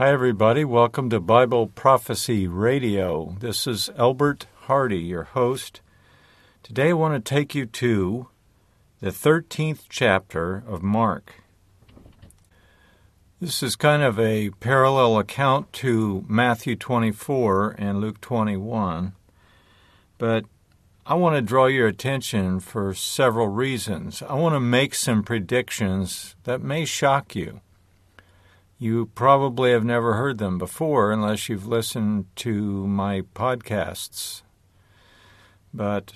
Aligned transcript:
Hi, 0.00 0.10
everybody. 0.10 0.64
Welcome 0.64 1.10
to 1.10 1.18
Bible 1.18 1.66
Prophecy 1.66 2.46
Radio. 2.46 3.34
This 3.40 3.66
is 3.66 3.90
Albert 3.98 4.46
Hardy, 4.66 5.00
your 5.00 5.24
host. 5.24 5.80
Today 6.62 6.90
I 6.90 6.92
want 6.92 7.14
to 7.14 7.28
take 7.28 7.52
you 7.52 7.66
to 7.66 8.28
the 9.00 9.10
13th 9.10 9.86
chapter 9.88 10.62
of 10.68 10.84
Mark. 10.84 11.42
This 13.40 13.60
is 13.60 13.74
kind 13.74 14.04
of 14.04 14.20
a 14.20 14.50
parallel 14.60 15.18
account 15.18 15.72
to 15.72 16.24
Matthew 16.28 16.76
24 16.76 17.74
and 17.76 18.00
Luke 18.00 18.20
21, 18.20 19.14
but 20.16 20.44
I 21.06 21.14
want 21.14 21.34
to 21.34 21.42
draw 21.42 21.66
your 21.66 21.88
attention 21.88 22.60
for 22.60 22.94
several 22.94 23.48
reasons. 23.48 24.22
I 24.22 24.34
want 24.34 24.54
to 24.54 24.60
make 24.60 24.94
some 24.94 25.24
predictions 25.24 26.36
that 26.44 26.62
may 26.62 26.84
shock 26.84 27.34
you. 27.34 27.62
You 28.80 29.06
probably 29.06 29.72
have 29.72 29.84
never 29.84 30.14
heard 30.14 30.38
them 30.38 30.56
before 30.56 31.10
unless 31.10 31.48
you've 31.48 31.66
listened 31.66 32.26
to 32.36 32.86
my 32.86 33.22
podcasts. 33.34 34.42
But 35.74 36.12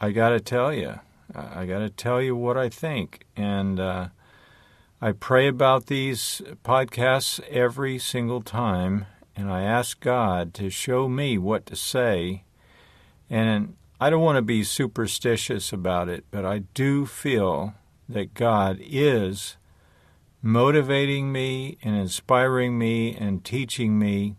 I 0.00 0.10
got 0.10 0.30
to 0.30 0.40
tell 0.40 0.72
you, 0.72 1.00
I 1.34 1.66
got 1.66 1.80
to 1.80 1.90
tell 1.90 2.22
you 2.22 2.34
what 2.34 2.56
I 2.56 2.70
think. 2.70 3.26
And 3.36 3.78
uh, 3.78 4.08
I 5.02 5.12
pray 5.12 5.46
about 5.46 5.86
these 5.86 6.40
podcasts 6.64 7.40
every 7.50 7.98
single 7.98 8.40
time, 8.40 9.04
and 9.36 9.52
I 9.52 9.64
ask 9.64 10.00
God 10.00 10.54
to 10.54 10.70
show 10.70 11.10
me 11.10 11.36
what 11.36 11.66
to 11.66 11.76
say. 11.76 12.44
And 13.28 13.76
I 14.00 14.08
don't 14.08 14.22
want 14.22 14.36
to 14.36 14.42
be 14.42 14.64
superstitious 14.64 15.74
about 15.74 16.08
it, 16.08 16.24
but 16.30 16.46
I 16.46 16.60
do 16.72 17.04
feel 17.04 17.74
that 18.08 18.32
God 18.32 18.78
is 18.80 19.58
motivating 20.44 21.32
me 21.32 21.78
and 21.82 21.96
inspiring 21.96 22.76
me 22.76 23.16
and 23.16 23.42
teaching 23.42 23.98
me 23.98 24.36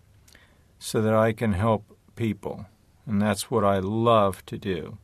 so 0.78 1.02
that 1.02 1.16
I 1.16 1.34
can 1.34 1.54
help 1.54 1.84
people. 2.16 2.68
And 3.08 3.20
that's 3.20 3.50
what 3.50 3.64
I 3.64 3.80
love 3.80 4.46
to 4.46 4.58
do. 4.60 5.00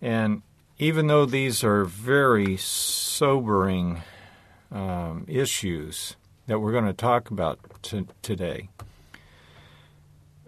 And 0.00 0.42
even 0.78 1.06
though 1.06 1.26
these 1.26 1.62
are 1.62 1.84
very 1.84 2.56
sobering 2.56 4.02
um, 4.72 5.24
issues 5.28 6.16
that 6.48 6.58
we're 6.58 6.72
going 6.72 6.86
to 6.86 6.92
talk 6.92 7.30
about 7.30 7.60
t- 7.82 8.08
today, 8.20 8.68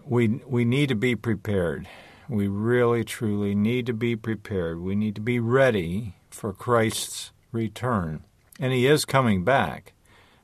we, 0.04 0.40
we 0.44 0.64
need 0.64 0.88
to 0.88 0.96
be 0.96 1.14
prepared. 1.14 1.86
We 2.28 2.48
really, 2.48 3.04
truly 3.04 3.54
need 3.54 3.86
to 3.86 3.92
be 3.92 4.16
prepared. 4.16 4.80
We 4.80 4.96
need 4.96 5.14
to 5.14 5.20
be 5.20 5.38
ready 5.38 6.16
for 6.30 6.52
Christ's 6.52 7.30
return. 7.52 8.24
And 8.60 8.72
he 8.72 8.86
is 8.86 9.04
coming 9.04 9.44
back. 9.44 9.92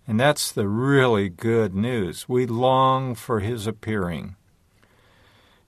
And 0.07 0.19
that's 0.19 0.51
the 0.51 0.69
really 0.69 1.29
good 1.29 1.75
news. 1.75 2.29
We 2.29 2.47
long 2.47 3.15
for 3.15 3.41
his 3.41 3.67
appearing. 3.67 4.37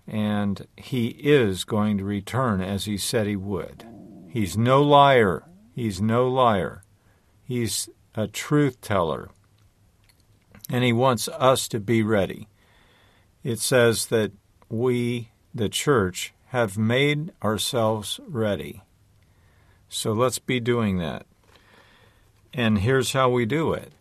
And 0.07 0.67
he 0.77 1.09
is 1.09 1.65
going 1.65 1.99
to 1.99 2.05
return 2.05 2.61
as 2.61 2.87
he 2.87 2.99
said 2.99 3.27
he 3.27 3.37
would. 3.37 3.87
He's 4.29 4.57
no 4.57 4.83
liar. 4.83 5.45
He's 5.75 6.01
no 6.01 6.29
liar. 6.29 6.83
He's 7.45 7.89
a 8.15 8.27
truth 8.27 8.81
teller. 8.81 9.31
And 10.69 10.83
he 10.83 10.93
wants 10.93 11.29
us 11.29 11.69
to 11.69 11.79
be 11.79 12.03
ready. 12.03 12.49
It 13.45 13.59
says 13.59 14.07
that 14.07 14.33
we, 14.69 15.31
the 15.55 15.69
church, 15.69 16.35
have 16.47 16.77
made 16.77 17.33
ourselves 17.43 18.21
ready. 18.27 18.83
So 19.89 20.13
let's 20.13 20.39
be 20.39 20.61
doing 20.61 20.99
that. 20.99 21.27
And 22.55 22.79
here's 22.79 23.13
how 23.13 23.31
we 23.31 23.47
do 23.47 23.73
it 23.73 23.93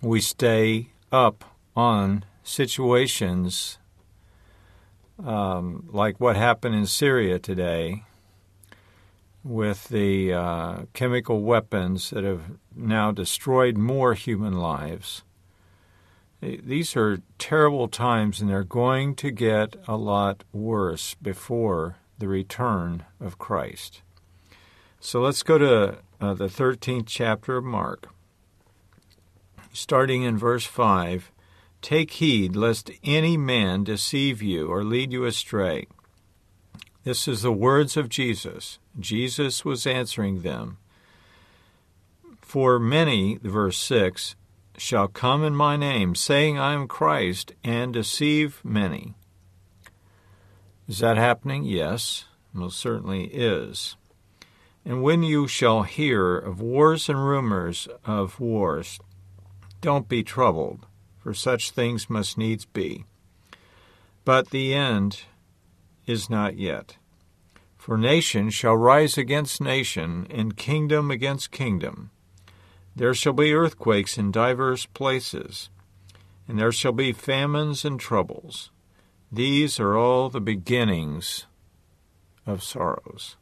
we 0.00 0.20
stay 0.20 0.90
up 1.10 1.44
on 1.76 2.24
situations 2.42 3.78
um, 5.24 5.88
like 5.90 6.20
what 6.20 6.36
happened 6.36 6.74
in 6.74 6.86
Syria 6.86 7.38
today 7.38 8.04
with 9.42 9.88
the 9.88 10.32
uh, 10.32 10.76
chemical 10.92 11.42
weapons 11.42 12.10
that 12.10 12.24
have 12.24 12.42
now 12.74 13.10
destroyed 13.10 13.76
more 13.76 14.14
human 14.14 14.54
lives. 14.54 15.22
These 16.40 16.96
are 16.96 17.20
terrible 17.38 17.88
times, 17.88 18.40
and 18.40 18.48
they're 18.48 18.62
going 18.62 19.16
to 19.16 19.32
get 19.32 19.74
a 19.88 19.96
lot 19.96 20.44
worse 20.52 21.14
before 21.14 21.96
the 22.18 22.28
return 22.28 23.04
of 23.20 23.38
Christ. 23.38 24.02
So 25.00 25.20
let's 25.20 25.42
go 25.42 25.58
to 25.58 25.98
uh, 26.20 26.34
the 26.34 26.46
13th 26.46 27.04
chapter 27.06 27.56
of 27.56 27.64
Mark. 27.64 28.08
Starting 29.72 30.22
in 30.22 30.36
verse 30.36 30.64
5 30.64 31.30
Take 31.80 32.12
heed 32.12 32.56
lest 32.56 32.90
any 33.04 33.36
man 33.36 33.84
deceive 33.84 34.42
you 34.42 34.68
or 34.68 34.82
lead 34.82 35.12
you 35.12 35.24
astray. 35.24 35.86
This 37.04 37.28
is 37.28 37.42
the 37.42 37.52
words 37.52 37.96
of 37.96 38.08
Jesus. 38.08 38.78
Jesus 38.98 39.64
was 39.64 39.86
answering 39.86 40.42
them. 40.42 40.78
For 42.40 42.78
many, 42.78 43.38
verse 43.42 43.78
6, 43.78 44.34
shall 44.76 45.06
come 45.06 45.44
in 45.44 45.54
my 45.54 45.76
name, 45.76 46.14
saying, 46.14 46.58
I 46.58 46.72
am 46.72 46.88
Christ, 46.88 47.52
and 47.62 47.92
deceive 47.92 48.60
many. 48.64 49.14
Is 50.88 50.98
that 51.00 51.16
happening? 51.16 51.64
Yes, 51.64 52.24
most 52.52 52.78
certainly 52.78 53.24
is. 53.26 53.97
And 54.88 55.02
when 55.02 55.22
you 55.22 55.46
shall 55.46 55.82
hear 55.82 56.38
of 56.38 56.62
wars 56.62 57.10
and 57.10 57.22
rumors 57.22 57.88
of 58.06 58.40
wars, 58.40 58.98
don't 59.82 60.08
be 60.08 60.22
troubled, 60.22 60.86
for 61.18 61.34
such 61.34 61.72
things 61.72 62.08
must 62.08 62.38
needs 62.38 62.64
be. 62.64 63.04
But 64.24 64.48
the 64.48 64.72
end 64.72 65.24
is 66.06 66.30
not 66.30 66.56
yet. 66.56 66.96
For 67.76 67.98
nation 67.98 68.48
shall 68.48 68.78
rise 68.78 69.18
against 69.18 69.60
nation, 69.60 70.26
and 70.30 70.56
kingdom 70.56 71.10
against 71.10 71.50
kingdom. 71.50 72.10
There 72.96 73.12
shall 73.12 73.34
be 73.34 73.52
earthquakes 73.52 74.16
in 74.16 74.32
divers 74.32 74.86
places, 74.86 75.68
and 76.48 76.58
there 76.58 76.72
shall 76.72 76.92
be 76.92 77.12
famines 77.12 77.84
and 77.84 78.00
troubles. 78.00 78.70
These 79.30 79.78
are 79.78 79.98
all 79.98 80.30
the 80.30 80.40
beginnings 80.40 81.44
of 82.46 82.62
sorrows. 82.62 83.36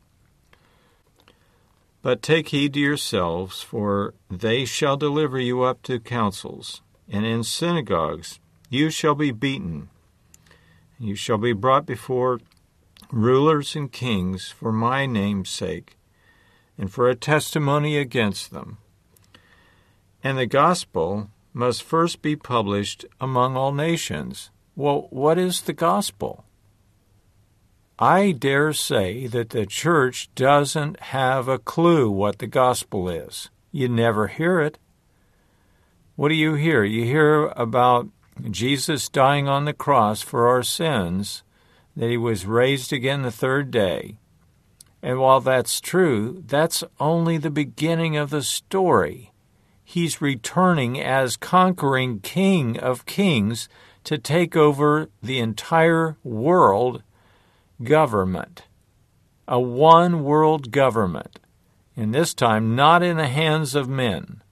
But 2.06 2.22
take 2.22 2.50
heed 2.50 2.74
to 2.74 2.78
yourselves, 2.78 3.62
for 3.62 4.14
they 4.30 4.64
shall 4.64 4.96
deliver 4.96 5.40
you 5.40 5.62
up 5.62 5.82
to 5.82 5.98
councils, 5.98 6.80
and 7.08 7.26
in 7.26 7.42
synagogues 7.42 8.38
you 8.70 8.90
shall 8.90 9.16
be 9.16 9.32
beaten. 9.32 9.88
You 11.00 11.16
shall 11.16 11.36
be 11.36 11.52
brought 11.52 11.84
before 11.84 12.38
rulers 13.10 13.74
and 13.74 13.90
kings 13.90 14.50
for 14.50 14.70
my 14.70 15.04
name's 15.04 15.50
sake, 15.50 15.96
and 16.78 16.92
for 16.92 17.10
a 17.10 17.16
testimony 17.16 17.98
against 17.98 18.52
them. 18.52 18.78
And 20.22 20.38
the 20.38 20.46
gospel 20.46 21.30
must 21.52 21.82
first 21.82 22.22
be 22.22 22.36
published 22.36 23.04
among 23.20 23.56
all 23.56 23.72
nations. 23.72 24.52
Well, 24.76 25.08
what 25.10 25.38
is 25.38 25.62
the 25.62 25.72
gospel? 25.72 26.44
I 27.98 28.32
dare 28.32 28.74
say 28.74 29.26
that 29.26 29.50
the 29.50 29.64
church 29.64 30.28
doesn't 30.34 31.00
have 31.00 31.48
a 31.48 31.58
clue 31.58 32.10
what 32.10 32.38
the 32.40 32.46
gospel 32.46 33.08
is. 33.08 33.48
You 33.72 33.88
never 33.88 34.26
hear 34.26 34.60
it. 34.60 34.78
What 36.14 36.28
do 36.28 36.34
you 36.34 36.54
hear? 36.54 36.84
You 36.84 37.04
hear 37.04 37.46
about 37.56 38.08
Jesus 38.50 39.08
dying 39.08 39.48
on 39.48 39.64
the 39.64 39.72
cross 39.72 40.20
for 40.20 40.46
our 40.46 40.62
sins, 40.62 41.42
that 41.96 42.10
he 42.10 42.18
was 42.18 42.44
raised 42.44 42.92
again 42.92 43.22
the 43.22 43.30
third 43.30 43.70
day. 43.70 44.18
And 45.02 45.18
while 45.18 45.40
that's 45.40 45.80
true, 45.80 46.42
that's 46.46 46.84
only 47.00 47.38
the 47.38 47.50
beginning 47.50 48.14
of 48.18 48.28
the 48.28 48.42
story. 48.42 49.32
He's 49.82 50.20
returning 50.20 51.00
as 51.00 51.38
conquering 51.38 52.20
King 52.20 52.78
of 52.78 53.06
Kings 53.06 53.70
to 54.04 54.18
take 54.18 54.54
over 54.54 55.08
the 55.22 55.38
entire 55.38 56.18
world 56.22 57.02
government, 57.82 58.64
a 59.46 59.60
one 59.60 60.24
world 60.24 60.70
government, 60.70 61.38
and 61.96 62.14
this 62.14 62.34
time 62.34 62.74
not 62.74 63.02
in 63.02 63.16
the 63.16 63.28
hands 63.28 63.74
of 63.74 63.88
men, 63.88 64.42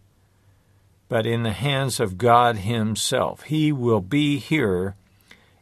but 1.08 1.26
in 1.26 1.42
the 1.42 1.52
hands 1.52 2.00
of 2.00 2.18
God 2.18 2.56
Himself. 2.56 3.44
He 3.44 3.72
will 3.72 4.00
be 4.00 4.38
here 4.38 4.96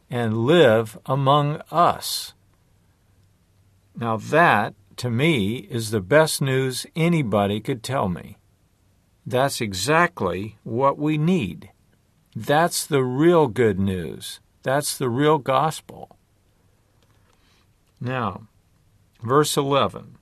and 0.09 0.45
live 0.45 0.97
among 1.05 1.61
us. 1.71 2.33
Now, 3.95 4.17
that, 4.17 4.73
to 4.97 5.09
me, 5.09 5.67
is 5.69 5.91
the 5.91 6.01
best 6.01 6.41
news 6.41 6.85
anybody 6.95 7.59
could 7.59 7.83
tell 7.83 8.09
me. 8.09 8.37
That's 9.25 9.61
exactly 9.61 10.57
what 10.63 10.97
we 10.97 11.17
need. 11.17 11.71
That's 12.35 12.85
the 12.85 13.03
real 13.03 13.47
good 13.47 13.79
news. 13.79 14.39
That's 14.63 14.97
the 14.97 15.09
real 15.09 15.37
gospel. 15.37 16.17
Now, 18.03 18.47
verse 19.21 19.55
11. 19.55 20.17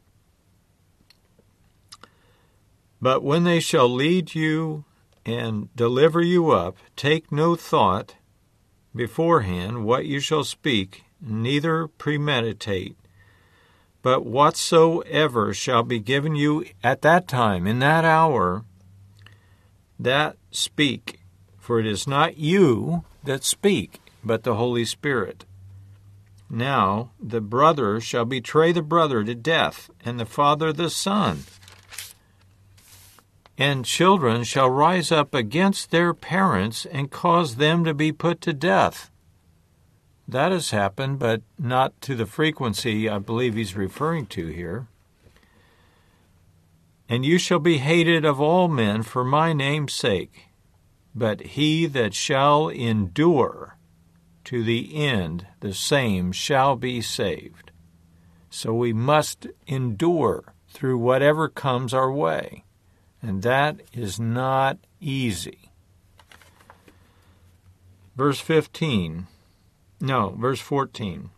But 3.02 3.24
when 3.24 3.44
they 3.44 3.60
shall 3.60 3.90
lead 3.90 4.36
you 4.36 4.86
and 5.26 5.76
deliver 5.76 6.22
you 6.22 6.52
up, 6.52 6.78
take 6.96 7.32
no 7.32 7.56
thought 7.56 8.18
beforehand 8.96 9.84
what 9.84 10.06
you 10.06 10.20
shall 10.20 10.44
speak, 10.44 11.06
neither 11.20 11.88
premeditate. 11.88 12.96
But 14.04 14.28
whatsoever 14.28 15.52
shall 15.52 15.82
be 15.82 16.00
given 16.00 16.36
you 16.36 16.66
at 16.84 17.02
that 17.02 17.28
time, 17.28 17.66
in 17.66 17.80
that 17.80 18.06
hour, 18.06 18.64
that 20.00 20.38
speak. 20.52 21.22
For 21.58 21.80
it 21.80 21.88
is 21.88 22.06
not 22.06 22.38
you 22.38 23.06
that 23.24 23.44
speak, 23.44 24.02
but 24.24 24.44
the 24.44 24.54
Holy 24.54 24.86
Spirit. 24.86 25.46
Now 26.54 27.12
the 27.18 27.40
brother 27.40 28.02
shall 28.02 28.26
betray 28.26 28.74
the 28.74 28.82
brother 28.82 29.24
to 29.24 29.34
death, 29.34 29.90
and 30.04 30.20
the 30.20 30.26
father 30.26 30.74
the 30.74 30.90
son. 30.90 31.46
And 33.58 33.86
children 33.86 34.44
shall 34.44 34.70
rise 34.70 35.14
up 35.14 35.34
against 35.34 35.92
their 35.92 36.14
parents 36.14 36.86
and 36.86 37.10
cause 37.10 37.56
them 37.56 37.86
to 37.86 37.94
be 37.94 38.12
put 38.12 38.42
to 38.42 38.52
death. 38.52 39.10
That 40.28 40.52
has 40.52 40.72
happened, 40.72 41.20
but 41.20 41.42
not 41.58 42.00
to 42.02 42.16
the 42.16 42.26
frequency 42.26 43.08
I 43.08 43.20
believe 43.20 43.56
he's 43.56 43.78
referring 43.78 44.26
to 44.28 44.48
here. 44.48 44.88
And 47.08 47.24
you 47.26 47.38
shall 47.38 47.60
be 47.60 47.78
hated 47.78 48.26
of 48.26 48.42
all 48.42 48.68
men 48.68 49.04
for 49.04 49.24
my 49.24 49.54
name's 49.54 49.94
sake, 49.94 50.48
but 51.16 51.42
he 51.42 51.86
that 51.86 52.14
shall 52.14 52.68
endure 52.68 53.78
to 54.52 54.66
the 54.66 54.94
end, 54.96 55.48
the 55.62 55.74
same 55.74 56.34
shall 56.34 56.76
be 56.76 57.00
saved. 57.00 57.72
So 58.50 58.74
we 58.74 58.92
must 58.92 59.48
endure 59.66 60.54
through 60.68 60.98
whatever 60.98 61.48
comes 61.48 61.94
our 61.94 62.12
way, 62.12 62.66
and 63.22 63.44
that 63.44 63.80
is 63.94 64.20
not 64.20 64.78
easy. 65.00 65.72
Verse 68.18 68.42
15 68.42 69.28
no, 70.02 70.36
verse 70.38 70.60
14. 70.60 71.30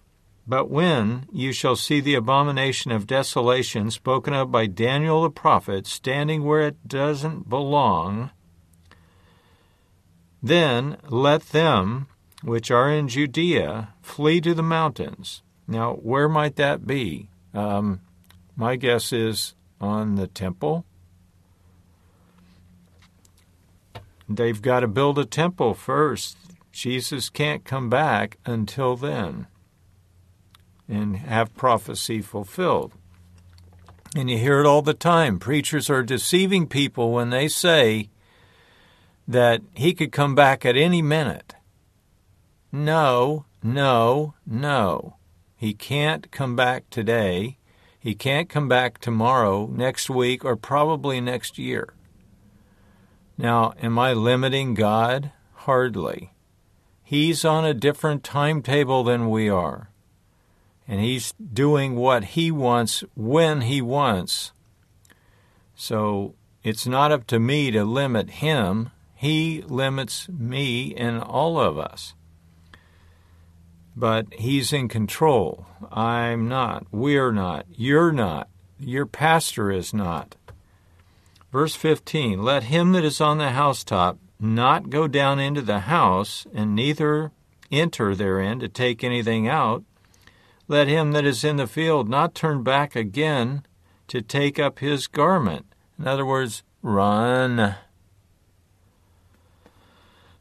But 0.47 0.71
when 0.71 1.27
you 1.31 1.51
shall 1.51 1.75
see 1.75 1.99
the 1.99 2.15
abomination 2.15 2.91
of 2.91 3.05
desolation 3.05 3.91
spoken 3.91 4.33
of 4.33 4.49
by 4.49 4.65
Daniel 4.65 5.21
the 5.21 5.29
prophet 5.29 5.85
standing 5.85 6.43
where 6.43 6.61
it 6.61 6.87
doesn't 6.87 7.47
belong, 7.47 8.31
then 10.41 10.97
let 11.09 11.49
them 11.49 12.07
which 12.43 12.69
are 12.69 12.91
in 12.91 13.07
Judea 13.07 13.93
flee 14.01 14.41
to 14.41 14.53
the 14.53 14.63
mountains. 14.63 15.41
Now, 15.67 15.93
where 15.93 16.27
might 16.27 16.57
that 16.57 16.85
be? 16.85 17.29
Um, 17.53 18.01
my 18.55 18.75
guess 18.75 19.13
is 19.13 19.55
on 19.79 20.15
the 20.15 20.27
temple. 20.27 20.85
They've 24.27 24.61
got 24.61 24.81
to 24.81 24.87
build 24.87 25.17
a 25.19 25.25
temple 25.25 25.73
first. 25.73 26.37
Jesus 26.71 27.29
can't 27.29 27.63
come 27.63 27.89
back 27.89 28.37
until 28.45 28.95
then 28.95 29.47
and 30.87 31.17
have 31.17 31.55
prophecy 31.55 32.21
fulfilled. 32.21 32.93
And 34.15 34.29
you 34.29 34.37
hear 34.37 34.59
it 34.59 34.65
all 34.65 34.81
the 34.81 34.93
time. 34.93 35.39
Preachers 35.39 35.89
are 35.89 36.03
deceiving 36.03 36.67
people 36.67 37.11
when 37.11 37.29
they 37.29 37.47
say 37.47 38.09
that 39.27 39.61
he 39.73 39.93
could 39.93 40.11
come 40.11 40.35
back 40.35 40.65
at 40.65 40.75
any 40.75 41.01
minute. 41.01 41.55
No, 42.75 43.45
no, 43.61 44.33
no. 44.47 45.17
He 45.55 45.75
can't 45.75 46.31
come 46.31 46.55
back 46.55 46.89
today. 46.89 47.59
He 47.99 48.15
can't 48.15 48.49
come 48.49 48.67
back 48.67 48.97
tomorrow, 48.97 49.67
next 49.67 50.09
week, 50.09 50.43
or 50.43 50.55
probably 50.55 51.21
next 51.21 51.59
year. 51.59 51.93
Now, 53.37 53.75
am 53.79 53.99
I 53.99 54.13
limiting 54.13 54.73
God? 54.73 55.31
Hardly. 55.53 56.33
He's 57.03 57.45
on 57.45 57.63
a 57.63 57.75
different 57.75 58.23
timetable 58.23 59.03
than 59.03 59.29
we 59.29 59.49
are. 59.49 59.91
And 60.87 60.99
he's 60.99 61.33
doing 61.33 61.95
what 61.95 62.23
he 62.23 62.49
wants 62.49 63.03
when 63.13 63.61
he 63.61 63.83
wants. 63.83 64.51
So 65.75 66.33
it's 66.63 66.87
not 66.87 67.11
up 67.11 67.27
to 67.27 67.39
me 67.39 67.69
to 67.69 67.85
limit 67.85 68.31
him. 68.31 68.89
He 69.13 69.61
limits 69.61 70.27
me 70.27 70.95
and 70.95 71.21
all 71.21 71.59
of 71.59 71.77
us. 71.77 72.15
But 73.95 74.33
he's 74.33 74.73
in 74.73 74.87
control. 74.87 75.67
I'm 75.91 76.47
not. 76.47 76.85
We're 76.91 77.31
not. 77.31 77.65
You're 77.69 78.11
not. 78.11 78.49
Your 78.79 79.05
pastor 79.05 79.71
is 79.71 79.93
not. 79.93 80.35
Verse 81.51 81.75
15 81.75 82.41
Let 82.41 82.63
him 82.63 82.91
that 82.93 83.03
is 83.03 83.21
on 83.21 83.37
the 83.37 83.51
housetop 83.51 84.17
not 84.39 84.89
go 84.89 85.07
down 85.07 85.39
into 85.39 85.61
the 85.61 85.81
house, 85.81 86.45
and 86.53 86.75
neither 86.75 87.31
enter 87.71 88.13
therein 88.13 88.59
to 88.59 88.67
take 88.67 89.03
anything 89.03 89.47
out. 89.47 89.83
Let 90.67 90.87
him 90.87 91.11
that 91.11 91.25
is 91.25 91.43
in 91.43 91.55
the 91.55 91.67
field 91.67 92.09
not 92.09 92.35
turn 92.35 92.63
back 92.63 92.95
again 92.95 93.63
to 94.09 94.21
take 94.21 94.59
up 94.59 94.79
his 94.79 95.07
garment. 95.07 95.65
In 95.97 96.07
other 96.07 96.25
words, 96.25 96.63
run. 96.81 97.75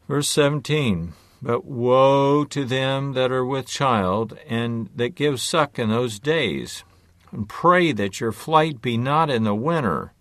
Verse 0.09 0.29
17 0.29 1.13
But 1.43 1.65
woe 1.65 2.45
to 2.45 2.65
them 2.65 3.15
that 3.15 3.33
are 3.33 3.45
with 3.45 3.67
child, 3.67 4.39
and 4.49 4.89
that 4.95 5.17
give 5.17 5.41
suck 5.41 5.77
in 5.77 5.89
those 5.89 6.21
days. 6.21 6.85
And 7.33 7.49
pray 7.49 7.91
that 7.93 8.21
your 8.21 8.31
flight 8.31 8.81
be 8.81 8.97
not 8.97 9.29
in 9.29 9.43
the 9.43 9.55
winter, 9.55 10.13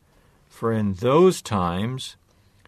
for 0.50 0.72
in 0.72 0.94
those 0.96 1.42
times 1.42 2.18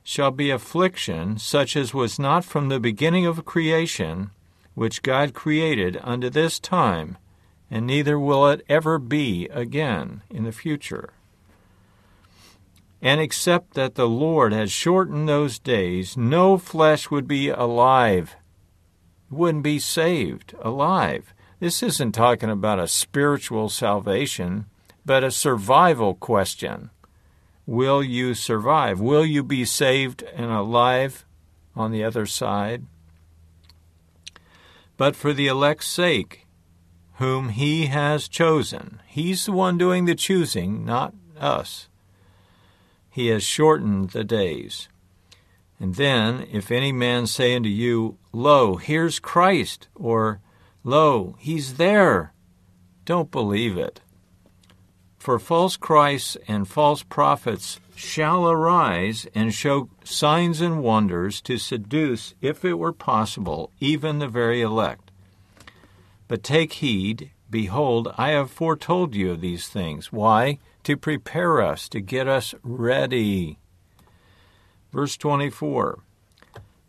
shall 0.03 0.31
be 0.31 0.51
affliction 0.51 1.39
such 1.39 1.75
as 1.75 1.93
was 1.93 2.19
not 2.19 2.45
from 2.45 2.69
the 2.69 2.79
beginning 2.79 3.25
of 3.25 3.45
creation, 3.45 4.29
which 4.75 5.01
God 5.01 5.33
created 5.33 5.99
unto 6.03 6.29
this 6.29 6.59
time, 6.59 7.17
and 7.71 7.87
neither 7.87 8.19
will 8.19 8.47
it 8.49 8.63
ever 8.69 8.99
be 8.99 9.47
again 9.47 10.21
in 10.29 10.43
the 10.43 10.51
future. 10.51 11.13
And 13.01 13.19
except 13.19 13.73
that 13.73 13.95
the 13.95 14.07
Lord 14.07 14.53
had 14.53 14.69
shortened 14.69 15.27
those 15.27 15.57
days, 15.57 16.15
no 16.15 16.57
flesh 16.57 17.09
would 17.09 17.27
be 17.27 17.49
alive, 17.49 18.35
wouldn't 19.33 19.63
be 19.63 19.79
saved 19.79 20.53
alive. 20.61 21.33
This 21.59 21.81
isn't 21.81 22.11
talking 22.11 22.49
about 22.49 22.79
a 22.79 22.87
spiritual 22.87 23.69
salvation, 23.69 24.65
but 25.05 25.23
a 25.23 25.31
survival 25.31 26.13
question. 26.13 26.89
Will 27.65 28.03
you 28.03 28.33
survive? 28.33 28.99
Will 28.99 29.25
you 29.25 29.43
be 29.43 29.63
saved 29.63 30.23
and 30.23 30.51
alive 30.51 31.25
on 31.75 31.91
the 31.91 32.03
other 32.03 32.25
side? 32.25 32.85
But 34.97 35.15
for 35.15 35.33
the 35.33 35.47
elect's 35.47 35.87
sake, 35.87 36.45
whom 37.13 37.49
he 37.49 37.85
has 37.87 38.27
chosen, 38.27 39.01
he's 39.07 39.45
the 39.45 39.51
one 39.51 39.77
doing 39.77 40.05
the 40.05 40.15
choosing, 40.15 40.85
not 40.85 41.13
us. 41.39 41.87
He 43.09 43.27
has 43.27 43.43
shortened 43.43 44.09
the 44.09 44.23
days. 44.23 44.89
And 45.83 45.95
then, 45.95 46.47
if 46.49 46.71
any 46.71 46.93
man 46.93 47.27
say 47.27 47.53
unto 47.57 47.67
you, 47.67 48.17
Lo, 48.31 48.77
here's 48.77 49.19
Christ, 49.19 49.89
or 49.93 50.39
Lo, 50.81 51.35
he's 51.39 51.73
there, 51.73 52.31
don't 53.03 53.29
believe 53.29 53.77
it. 53.77 53.99
For 55.17 55.37
false 55.39 55.75
Christs 55.75 56.37
and 56.47 56.69
false 56.69 57.03
prophets 57.03 57.81
shall 57.95 58.49
arise 58.49 59.27
and 59.35 59.53
show 59.53 59.89
signs 60.05 60.61
and 60.61 60.81
wonders 60.81 61.41
to 61.41 61.57
seduce, 61.57 62.33
if 62.39 62.63
it 62.63 62.79
were 62.79 62.93
possible, 62.93 63.69
even 63.81 64.19
the 64.19 64.29
very 64.29 64.61
elect. 64.61 65.11
But 66.29 66.43
take 66.43 66.71
heed, 66.75 67.31
behold, 67.49 68.07
I 68.17 68.29
have 68.29 68.49
foretold 68.49 69.15
you 69.15 69.35
these 69.35 69.67
things. 69.67 70.13
Why? 70.13 70.59
To 70.85 70.95
prepare 70.95 71.61
us, 71.61 71.89
to 71.89 71.99
get 71.99 72.29
us 72.29 72.55
ready. 72.63 73.59
Verse 74.93 75.17
24 75.17 75.99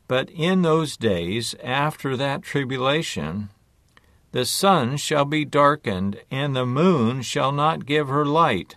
But 0.07 0.29
in 0.31 0.61
those 0.61 0.99
days, 0.99 1.55
after 1.65 2.17
that 2.17 2.43
tribulation, 2.43 3.49
the 4.33 4.45
sun 4.45 4.99
shall 4.99 5.25
be 5.25 5.45
darkened, 5.47 6.21
and 6.31 6.55
the 6.55 6.67
moon 6.67 7.23
shall 7.23 7.51
not 7.51 7.87
give 7.87 8.09
her 8.09 8.27
light. 8.27 8.77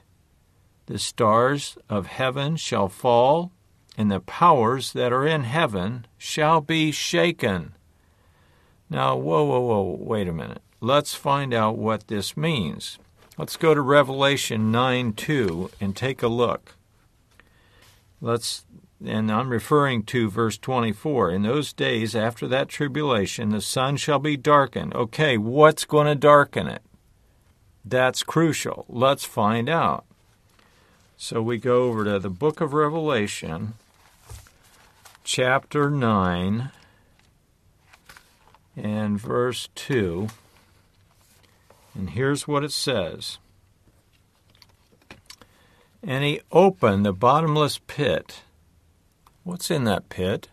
The 0.86 0.98
stars 0.98 1.78
of 1.90 2.08
heaven 2.08 2.56
shall 2.56 2.88
fall, 2.88 3.52
and 3.98 4.10
the 4.10 4.22
powers 4.22 4.94
that 4.94 5.12
are 5.12 5.28
in 5.28 5.44
heaven 5.44 6.06
shall 6.18 6.62
be 6.62 6.92
shaken. 6.92 7.74
Now, 8.90 9.18
whoa, 9.18 9.44
whoa, 9.44 9.60
whoa, 9.60 9.98
wait 10.00 10.30
a 10.30 10.34
minute. 10.34 10.62
Let's 10.80 11.16
find 11.16 11.54
out 11.54 11.78
what 11.78 12.08
this 12.08 12.38
means. 12.38 12.98
Let's 13.38 13.58
go 13.58 13.74
to 13.74 13.82
Revelation 13.82 14.72
9 14.72 15.14
2 15.14 15.72
and 15.82 15.96
take 15.96 16.24
a 16.24 16.28
look. 16.30 16.76
Let's 18.22 18.66
and 19.06 19.32
I'm 19.32 19.50
referring 19.50 20.04
to 20.04 20.30
verse 20.30 20.58
24. 20.58 21.32
In 21.32 21.44
those 21.44 21.72
days 21.72 22.16
after 22.16 22.48
that 22.48 22.68
tribulation, 22.68 23.50
the 23.50 23.62
sun 23.62 23.98
shall 23.98 24.20
be 24.20 24.38
darkened. 24.38 24.96
Okay, 24.96 25.38
what's 25.38 25.86
going 25.86 26.08
to 26.08 26.16
darken 26.16 26.68
it? 26.68 26.82
That's 27.86 28.24
crucial. 28.24 28.86
Let's 28.89 29.24
find 29.24 29.70
out. 29.70 30.06
So 31.16 31.42
we 31.42 31.58
go 31.58 31.84
over 31.84 32.04
to 32.06 32.20
the 32.20 32.30
book 32.30 32.60
of 32.60 32.74
Revelation, 32.74 33.74
chapter 35.24 35.89
9 35.89 36.72
and 38.75 39.20
verse 39.20 39.70
2. 39.75 40.27
And 41.96 42.12
here's 42.12 42.48
what 42.48 42.63
it 42.63 42.72
says 42.72 43.39
And 46.04 46.24
he 46.24 46.42
opened 46.51 47.06
the 47.06 47.13
bottomless 47.13 47.80
pit. 47.88 48.42
What's 49.48 49.72
in 49.72 49.86
that 49.86 50.10
pit? 50.10 50.50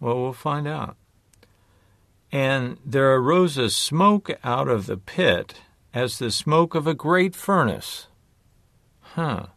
Well, 0.00 0.18
we'll 0.18 0.32
find 0.32 0.66
out. 0.66 0.96
And 2.32 2.78
there 2.82 3.14
arose 3.16 3.58
a 3.58 3.68
smoke 3.68 4.30
out 4.42 4.66
of 4.66 4.86
the 4.86 4.96
pit 4.96 5.60
as 5.92 6.18
the 6.18 6.30
smoke 6.30 6.74
of 6.74 6.86
a 6.86 6.94
great 6.94 7.36
furnace. 7.36 8.06
Huh. 9.00 9.48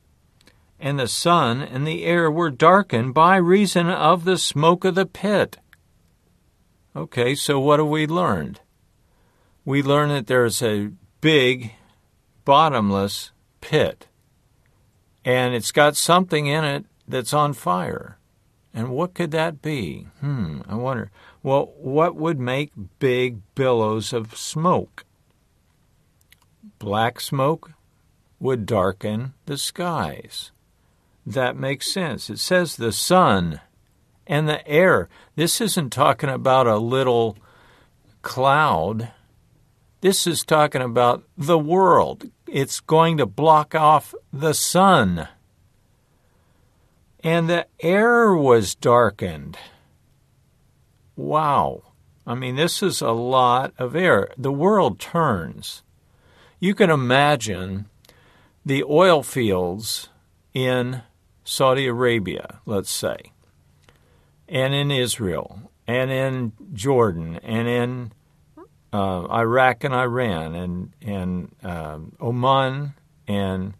And 0.81 0.99
the 0.99 1.07
sun 1.07 1.61
and 1.61 1.87
the 1.87 2.03
air 2.03 2.29
were 2.29 2.49
darkened 2.49 3.13
by 3.13 3.37
reason 3.37 3.89
of 3.89 4.25
the 4.25 4.37
smoke 4.37 4.83
of 4.83 4.95
the 4.95 5.05
pit. 5.05 5.55
Okay, 6.97 7.35
so 7.35 7.57
what 7.57 7.79
have 7.79 7.87
we 7.87 8.05
learned? 8.05 8.59
We 9.63 9.81
learned 9.81 10.11
that 10.11 10.27
there's 10.27 10.61
a 10.61 10.91
big, 11.21 11.71
bottomless 12.43 13.31
pit, 13.61 14.07
and 15.23 15.55
it's 15.55 15.71
got 15.71 15.95
something 15.95 16.47
in 16.47 16.65
it 16.65 16.85
that's 17.09 17.33
on 17.33 17.53
fire. 17.53 18.17
And 18.73 18.89
what 18.89 19.15
could 19.15 19.31
that 19.31 19.61
be? 19.61 20.07
Hmm, 20.21 20.61
I 20.69 20.75
wonder. 20.75 21.11
Well, 21.41 21.73
what 21.77 22.15
would 22.15 22.39
make 22.39 22.71
big 22.99 23.39
billows 23.55 24.13
of 24.13 24.37
smoke? 24.37 25.05
Black 26.77 27.19
smoke 27.19 27.71
would 28.39 28.65
darken 28.65 29.33
the 29.47 29.57
skies. 29.57 30.51
That 31.25 31.57
makes 31.57 31.91
sense. 31.91 32.29
It 32.29 32.39
says 32.39 32.75
the 32.75 32.91
sun 32.91 33.59
and 34.27 34.47
the 34.47 34.65
air. 34.67 35.09
This 35.35 35.59
isn't 35.59 35.89
talking 35.89 36.29
about 36.29 36.67
a 36.67 36.77
little 36.77 37.37
cloud. 38.21 39.11
This 40.01 40.27
is 40.27 40.43
talking 40.43 40.81
about 40.81 41.23
the 41.37 41.59
world. 41.59 42.29
It's 42.47 42.79
going 42.79 43.17
to 43.17 43.25
block 43.25 43.75
off 43.75 44.13
the 44.31 44.53
sun. 44.53 45.27
And 47.23 47.49
the 47.49 47.67
air 47.79 48.33
was 48.33 48.75
darkened. 48.75 49.57
Wow. 51.15 51.83
I 52.25 52.35
mean, 52.35 52.55
this 52.55 52.81
is 52.81 53.01
a 53.01 53.11
lot 53.11 53.73
of 53.77 53.95
air. 53.95 54.29
The 54.37 54.51
world 54.51 54.99
turns. 54.99 55.83
You 56.59 56.75
can 56.75 56.89
imagine 56.89 57.89
the 58.65 58.83
oil 58.83 59.23
fields 59.23 60.09
in 60.53 61.01
Saudi 61.43 61.87
Arabia, 61.87 62.59
let's 62.65 62.91
say 62.91 63.31
and 64.49 64.73
in 64.73 64.91
Israel 64.91 65.71
and 65.87 66.11
in 66.11 66.51
Jordan 66.73 67.39
and 67.43 67.67
in 67.67 68.11
uh, 68.91 69.27
Iraq 69.29 69.83
and 69.83 69.93
Iran 69.93 70.55
and 70.55 70.93
and 71.01 71.55
um, 71.63 72.15
Oman 72.19 72.93
and 73.27 73.75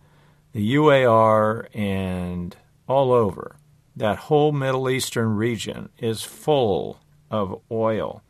the 0.54 0.76
UAR 0.76 1.68
and 1.74 2.56
all 2.90 3.14
over. 3.14 3.56
That 3.96 4.18
whole 4.18 4.52
Middle 4.52 4.90
Eastern 4.90 5.36
region 5.36 5.90
is 6.00 6.24
full 6.24 7.00
of 7.30 7.62
oil. 7.72 8.24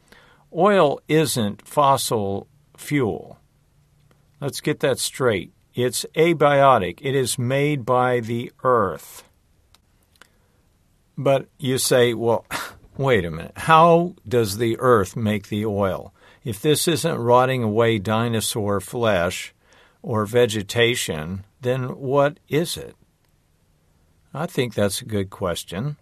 Oil 0.53 0.99
isn't 1.07 1.65
fossil 1.65 2.47
fuel. 2.75 3.39
Let's 4.41 4.61
get 4.61 4.79
that 4.81 4.99
straight. 4.99 5.53
It's 5.73 6.05
abiotic. 6.15 6.99
It 7.01 7.15
is 7.15 7.37
made 7.37 7.85
by 7.85 8.19
the 8.19 8.51
earth. 8.63 9.23
But 11.17 11.47
you 11.57 11.77
say, 11.77 12.13
well, 12.13 12.45
wait 12.97 13.25
a 13.25 13.31
minute. 13.31 13.53
How 13.55 14.15
does 14.27 14.57
the 14.57 14.77
earth 14.79 15.15
make 15.15 15.49
the 15.49 15.65
oil? 15.65 16.13
If 16.43 16.61
this 16.61 16.87
isn't 16.87 17.17
rotting 17.17 17.63
away 17.63 17.99
dinosaur 17.99 18.79
flesh 18.79 19.53
or 20.01 20.25
vegetation, 20.25 21.45
then 21.61 21.97
what 21.97 22.39
is 22.47 22.77
it? 22.77 22.95
I 24.33 24.45
think 24.45 24.74
that's 24.74 25.01
a 25.01 25.05
good 25.05 25.29
question. 25.29 25.98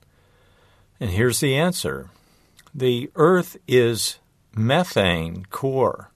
And 0.99 1.11
here's 1.11 1.39
the 1.39 1.55
answer 1.55 2.09
the 2.73 3.09
earth 3.15 3.57
is 3.67 4.19
methane 4.55 5.45
core. 5.45 6.11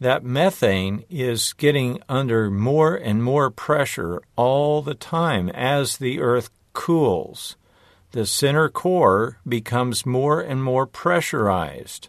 That 0.00 0.24
methane 0.24 1.04
is 1.10 1.52
getting 1.54 2.00
under 2.08 2.50
more 2.50 2.94
and 2.94 3.22
more 3.22 3.50
pressure 3.50 4.20
all 4.36 4.80
the 4.82 4.94
time 4.94 5.48
as 5.50 5.96
the 5.96 6.20
earth 6.20 6.50
cools 6.72 7.56
the 8.12 8.24
center 8.24 8.68
core 8.68 9.38
becomes 9.46 10.06
more 10.06 10.40
and 10.40 10.62
more 10.62 10.86
pressurized. 10.86 12.08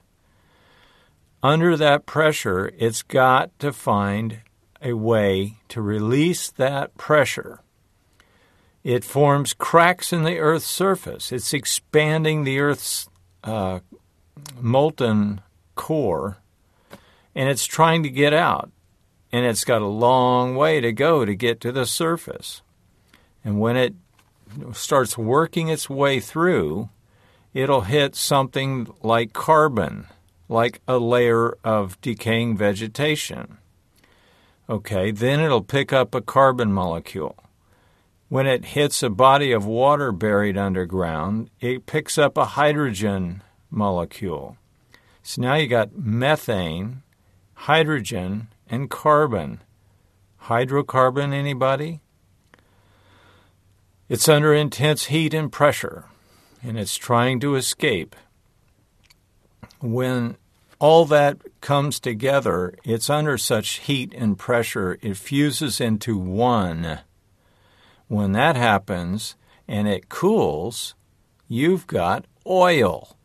Under 1.44 1.76
that 1.76 2.06
pressure, 2.06 2.72
it's 2.78 3.02
got 3.02 3.58
to 3.60 3.74
find 3.74 4.40
a 4.82 4.94
way 4.94 5.58
to 5.70 5.82
release 5.82 6.50
that 6.52 6.96
pressure. 6.98 7.60
It 8.84 9.04
forms 9.04 9.54
cracks 9.54 10.14
in 10.14 10.24
the 10.24 10.40
Earth's 10.40 10.66
surface. 10.66 11.32
It's 11.32 11.54
expanding 11.54 12.44
the 12.44 12.60
Earth's 12.60 13.10
uh, 13.44 13.80
molten 14.60 15.42
core, 15.76 16.38
and 17.36 17.50
it's 17.50 17.66
trying 17.66 18.04
to 18.04 18.10
get 18.10 18.34
out. 18.34 18.72
And 19.32 19.46
it's 19.46 19.64
got 19.64 19.84
a 19.84 19.88
long 19.88 20.56
way 20.56 20.82
to 20.82 20.92
go 20.92 21.24
to 21.24 21.36
get 21.36 21.62
to 21.62 21.72
the 21.72 21.86
surface. 21.86 22.64
And 23.44 23.60
when 23.60 23.78
it 23.78 23.94
starts 24.74 25.18
working 25.18 25.68
its 25.68 25.88
way 25.88 26.20
through, 26.20 26.90
it'll 27.54 27.82
hit 27.82 28.16
something 28.16 28.92
like 29.04 29.34
carbon, 29.34 30.08
like 30.48 30.82
a 30.88 30.98
layer 30.98 31.58
of 31.64 32.00
decaying 32.02 32.58
vegetation. 32.58 33.58
Okay, 34.68 35.12
then 35.12 35.40
it'll 35.40 35.64
pick 35.64 35.94
up 35.94 36.16
a 36.16 36.22
carbon 36.22 36.72
molecule. 36.72 37.36
When 38.30 38.46
it 38.46 38.64
hits 38.64 39.02
a 39.02 39.10
body 39.10 39.52
of 39.52 39.66
water 39.66 40.12
buried 40.12 40.56
underground, 40.56 41.50
it 41.60 41.88
picks 41.88 42.16
up 42.16 42.38
a 42.38 42.46
hydrogen 42.46 43.42
molecule. 43.72 44.56
So 45.24 45.42
now 45.42 45.56
you 45.56 45.68
got 45.68 45.98
methane, 45.98 47.02
hydrogen, 47.56 48.50
and 48.70 48.88
carbon. 48.88 49.62
Hydrocarbon, 50.44 51.34
anybody? 51.34 52.02
It's 54.08 54.30
under 54.30 54.54
intense 54.54 55.06
heat 55.06 55.34
and 55.34 55.52
pressure, 55.52 56.06
and 56.62 56.78
it's 56.78 56.96
trying 56.96 57.40
to 57.40 57.56
escape. 57.56 58.16
When 59.82 60.38
all 60.78 61.06
that 61.06 61.38
comes 61.62 62.00
together, 62.00 62.76
it's 62.84 63.10
under 63.10 63.40
such 63.40 63.80
heat 63.80 64.14
and 64.16 64.38
pressure, 64.38 65.00
it 65.02 65.18
fuses 65.18 65.82
into 65.82 66.16
one. 66.18 67.00
When 68.10 68.32
that 68.32 68.56
happens 68.56 69.36
and 69.68 69.88
it 69.88 70.10
cools, 70.10 70.96
you've 71.48 71.86
got 71.86 72.26
oil. 72.46 73.16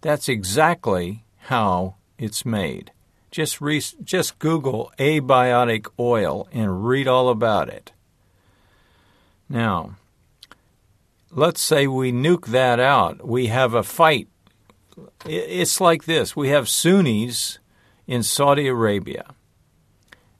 That's 0.00 0.30
exactly 0.30 1.24
how 1.42 1.96
it's 2.16 2.46
made. 2.46 2.90
Just, 3.30 3.60
re- 3.60 3.82
just 4.02 4.38
Google 4.38 4.90
abiotic 4.98 5.88
oil 6.00 6.48
and 6.52 6.86
read 6.86 7.06
all 7.06 7.28
about 7.28 7.68
it. 7.68 7.92
Now, 9.46 9.96
let's 11.30 11.60
say 11.60 11.86
we 11.86 12.12
nuke 12.12 12.46
that 12.46 12.80
out. 12.80 13.26
We 13.28 13.48
have 13.48 13.74
a 13.74 13.82
fight. 13.82 14.28
It's 15.26 15.82
like 15.82 16.04
this 16.04 16.34
we 16.34 16.48
have 16.48 16.66
Sunnis 16.66 17.58
in 18.06 18.22
Saudi 18.22 18.68
Arabia 18.68 19.34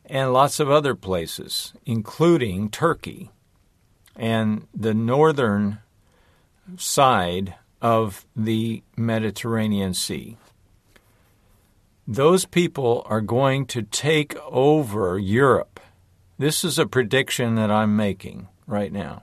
and 0.06 0.32
lots 0.32 0.59
of 0.59 0.71
other 0.71 0.94
places, 0.94 1.75
including 1.85 2.71
Turkey 2.71 3.30
and 4.16 4.66
the 4.75 4.95
northern 4.95 5.78
side 6.76 7.54
of 7.81 8.26
the 8.37 8.83
Mediterranean 8.97 9.95
Sea. 9.95 10.37
Those 12.07 12.47
people 12.47 13.02
are 13.07 13.21
going 13.21 13.66
to 13.66 13.83
take 13.83 14.37
over 14.47 15.19
Europe. 15.19 15.81
This 16.38 16.64
is 16.64 16.78
a 16.78 16.87
prediction 16.87 17.54
that 17.54 17.71
I'm 17.71 17.97
making 17.97 18.49
right 18.66 18.92
now. 18.92 19.23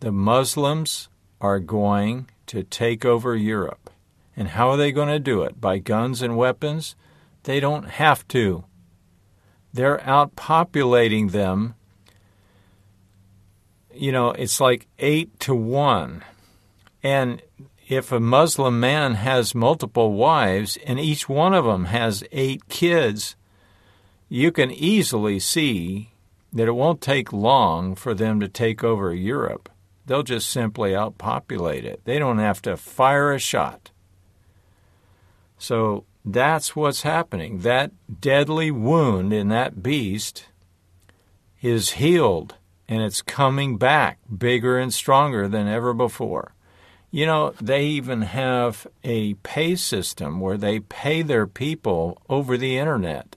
The 0.00 0.12
Muslims 0.12 1.08
are 1.40 1.58
going 1.58 2.28
to 2.46 2.62
take 2.62 3.04
over 3.04 3.34
Europe. 3.34 3.90
And 4.36 4.48
how 4.48 4.70
are 4.70 4.76
they 4.76 4.92
going 4.92 5.08
to 5.08 5.18
do 5.18 5.42
it? 5.42 5.60
By 5.60 5.78
guns 5.78 6.22
and 6.22 6.36
weapons? 6.36 6.96
They 7.44 7.60
don't 7.60 7.88
have 7.88 8.26
to. 8.28 8.64
They're 9.72 9.98
outpopulating 9.98 11.32
them. 11.32 11.74
You 13.94 14.12
know, 14.12 14.30
it's 14.30 14.60
like 14.60 14.86
eight 14.98 15.38
to 15.40 15.54
one. 15.54 16.24
And 17.02 17.42
if 17.88 18.12
a 18.12 18.20
Muslim 18.20 18.80
man 18.80 19.14
has 19.14 19.54
multiple 19.54 20.14
wives 20.14 20.78
and 20.86 20.98
each 20.98 21.28
one 21.28 21.54
of 21.54 21.64
them 21.64 21.86
has 21.86 22.24
eight 22.32 22.68
kids, 22.68 23.36
you 24.28 24.50
can 24.50 24.70
easily 24.70 25.38
see 25.38 26.10
that 26.52 26.68
it 26.68 26.72
won't 26.72 27.00
take 27.00 27.32
long 27.32 27.94
for 27.94 28.14
them 28.14 28.40
to 28.40 28.48
take 28.48 28.82
over 28.82 29.12
Europe. 29.14 29.68
they'll 30.06 30.22
just 30.22 30.50
simply 30.50 30.90
outpopulate 30.90 31.84
it. 31.84 32.00
They 32.04 32.18
don't 32.18 32.38
have 32.38 32.60
to 32.62 32.76
fire 32.76 33.32
a 33.32 33.38
shot. 33.38 33.90
So 35.58 36.04
that's 36.24 36.76
what's 36.76 37.02
happening. 37.02 37.60
That 37.60 37.92
deadly 38.20 38.70
wound 38.70 39.32
in 39.32 39.48
that 39.48 39.82
beast 39.82 40.46
is 41.62 41.92
healed 41.92 42.56
and 42.88 43.02
it's 43.02 43.22
coming 43.22 43.76
back 43.78 44.18
bigger 44.36 44.78
and 44.78 44.92
stronger 44.92 45.48
than 45.48 45.68
ever 45.68 45.94
before. 45.94 46.54
You 47.10 47.26
know, 47.26 47.54
they 47.60 47.84
even 47.86 48.22
have 48.22 48.86
a 49.04 49.34
pay 49.34 49.76
system 49.76 50.40
where 50.40 50.56
they 50.56 50.80
pay 50.80 51.22
their 51.22 51.46
people 51.46 52.20
over 52.28 52.56
the 52.56 52.76
internet. 52.76 53.36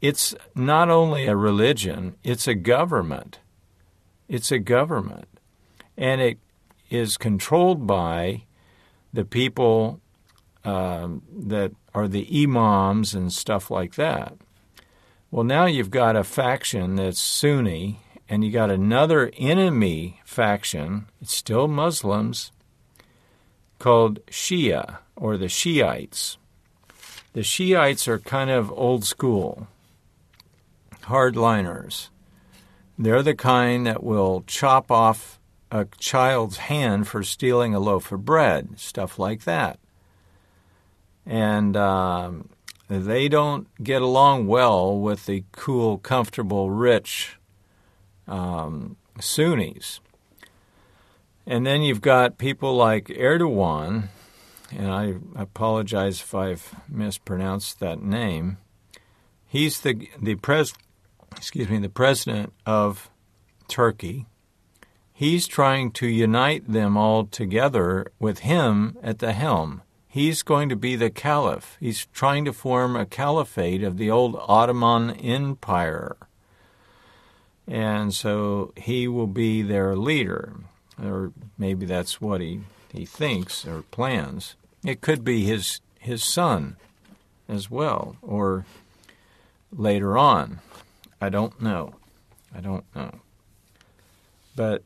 It's 0.00 0.34
not 0.54 0.88
only 0.88 1.26
a 1.26 1.34
religion, 1.34 2.14
it's 2.22 2.46
a 2.46 2.54
government. 2.54 3.40
It's 4.28 4.52
a 4.52 4.58
government. 4.58 5.26
And 5.96 6.20
it 6.20 6.38
is 6.88 7.16
controlled 7.16 7.86
by 7.86 8.44
the 9.12 9.24
people 9.24 10.00
um, 10.64 11.22
that 11.32 11.72
are 11.94 12.06
the 12.06 12.44
imams 12.44 13.14
and 13.14 13.32
stuff 13.32 13.70
like 13.70 13.94
that. 13.96 14.34
Well, 15.30 15.44
now 15.44 15.66
you've 15.66 15.90
got 15.90 16.16
a 16.16 16.24
faction 16.24 16.96
that's 16.96 17.20
Sunni 17.20 18.00
and 18.28 18.44
you 18.44 18.50
got 18.50 18.70
another 18.70 19.30
enemy 19.36 20.20
faction, 20.24 21.06
it's 21.20 21.34
still 21.34 21.68
Muslims, 21.68 22.50
called 23.78 24.24
Shia 24.26 24.98
or 25.14 25.36
the 25.36 25.48
Shiites. 25.48 26.38
The 27.32 27.42
Shiites 27.42 28.08
are 28.08 28.18
kind 28.18 28.50
of 28.50 28.72
old 28.72 29.04
school, 29.04 29.68
hardliners. 31.02 32.08
They're 32.98 33.22
the 33.22 33.34
kind 33.34 33.86
that 33.86 34.02
will 34.02 34.42
chop 34.46 34.90
off 34.90 35.38
a 35.70 35.86
child's 35.98 36.56
hand 36.56 37.06
for 37.08 37.22
stealing 37.22 37.74
a 37.74 37.80
loaf 37.80 38.10
of 38.10 38.24
bread, 38.24 38.78
stuff 38.78 39.18
like 39.18 39.44
that. 39.44 39.78
And 41.26 41.76
um, 41.76 42.48
they 42.88 43.28
don't 43.28 43.66
get 43.82 44.00
along 44.00 44.46
well 44.46 44.98
with 44.98 45.26
the 45.26 45.44
cool, 45.52 45.98
comfortable, 45.98 46.70
rich 46.70 47.35
um, 48.26 48.96
Sunnis. 49.20 50.00
And 51.46 51.64
then 51.64 51.82
you've 51.82 52.00
got 52.00 52.38
people 52.38 52.74
like 52.74 53.06
Erdogan, 53.06 54.08
and 54.76 54.90
I 54.90 55.14
apologize 55.36 56.20
if 56.20 56.34
I've 56.34 56.74
mispronounced 56.88 57.78
that 57.78 58.02
name. 58.02 58.58
He's 59.46 59.80
the 59.80 60.08
the 60.20 60.34
pres, 60.34 60.74
excuse 61.36 61.68
me, 61.68 61.78
the 61.78 61.88
president 61.88 62.52
of 62.66 63.08
Turkey. 63.68 64.26
He's 65.12 65.46
trying 65.46 65.92
to 65.92 66.06
unite 66.08 66.70
them 66.70 66.96
all 66.96 67.26
together 67.26 68.06
with 68.18 68.40
him 68.40 68.98
at 69.02 69.20
the 69.20 69.32
helm. 69.32 69.82
He's 70.08 70.42
going 70.42 70.68
to 70.68 70.76
be 70.76 70.96
the 70.96 71.10
caliph. 71.10 71.76
He's 71.78 72.06
trying 72.06 72.44
to 72.46 72.52
form 72.52 72.96
a 72.96 73.06
caliphate 73.06 73.82
of 73.82 73.98
the 73.98 74.10
old 74.10 74.36
Ottoman 74.46 75.10
Empire 75.12 76.16
and 77.66 78.14
so 78.14 78.72
he 78.76 79.08
will 79.08 79.26
be 79.26 79.62
their 79.62 79.96
leader, 79.96 80.54
or 81.02 81.32
maybe 81.58 81.86
that's 81.86 82.20
what 82.20 82.40
he, 82.40 82.60
he 82.92 83.04
thinks 83.04 83.66
or 83.66 83.82
plans. 83.82 84.54
It 84.84 85.00
could 85.00 85.24
be 85.24 85.44
his 85.44 85.80
his 85.98 86.22
son 86.22 86.76
as 87.48 87.70
well, 87.70 88.16
or 88.22 88.64
later 89.72 90.16
on. 90.16 90.60
I 91.20 91.28
don't 91.28 91.60
know. 91.60 91.94
I 92.54 92.60
don't 92.60 92.84
know. 92.94 93.20
But 94.54 94.82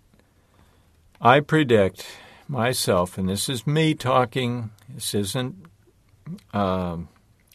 I 1.20 1.40
predict 1.40 2.06
myself, 2.48 3.18
and 3.18 3.28
this 3.28 3.48
is 3.48 3.66
me 3.66 3.94
talking. 3.94 4.70
This 4.88 5.14
isn't. 5.14 5.66
Um, 6.54 7.08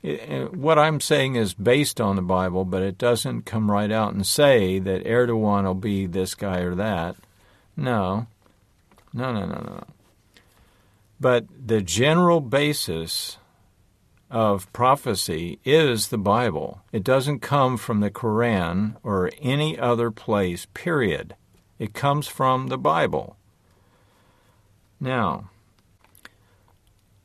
Uh, 0.05 0.45
what 0.51 0.77
I'm 0.77 1.01
saying 1.01 1.35
is 1.35 1.53
based 1.53 1.99
on 1.99 2.15
the 2.15 2.21
Bible, 2.21 2.63
but 2.63 2.83
it 2.83 2.97
doesn't 2.97 3.43
come 3.43 3.71
right 3.71 3.91
out 3.91 4.13
and 4.13 4.25
say 4.25 4.77
that 4.79 5.05
Erdogan 5.05 5.63
will 5.63 5.73
be 5.73 6.05
this 6.05 6.35
guy 6.35 6.59
or 6.59 6.75
that. 6.75 7.15
No. 7.75 8.27
No, 9.13 9.33
no, 9.33 9.45
no, 9.45 9.59
no. 9.61 9.83
But 11.19 11.45
the 11.65 11.81
general 11.81 12.39
basis 12.39 13.37
of 14.29 14.71
prophecy 14.73 15.59
is 15.63 16.09
the 16.09 16.17
Bible. 16.17 16.81
It 16.91 17.03
doesn't 17.03 17.39
come 17.39 17.77
from 17.77 18.01
the 18.01 18.11
Quran 18.11 18.97
or 19.01 19.31
any 19.41 19.79
other 19.79 20.11
place, 20.11 20.67
period. 20.73 21.35
It 21.79 21.93
comes 21.93 22.27
from 22.27 22.67
the 22.67 22.77
Bible. 22.77 23.37
Now, 24.99 25.49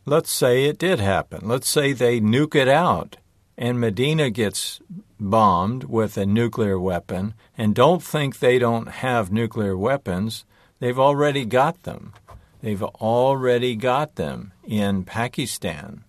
let's 0.05 0.31
say 0.31 0.65
it 0.65 0.79
did 0.79 1.01
happen. 1.01 1.49
Let's 1.49 1.69
say 1.69 1.93
they 1.93 2.21
nuke 2.21 2.55
it 2.55 2.69
out 2.69 3.17
and 3.61 3.79
Medina 3.79 4.31
gets 4.31 4.81
bombed 5.21 5.85
with 5.85 6.17
a 6.17 6.25
nuclear 6.25 6.81
weapon, 6.81 7.35
and 7.59 7.75
don't 7.75 8.03
think 8.03 8.39
they 8.39 8.59
don't 8.59 8.89
have 8.89 9.31
nuclear 9.31 9.77
weapons. 9.77 10.47
They've 10.79 10.99
already 10.99 11.45
got 11.45 11.83
them. 11.83 12.15
They've 12.63 12.83
already 12.83 13.77
got 13.77 14.15
them 14.17 14.55
in 14.67 15.05
Pakistan 15.05 16.05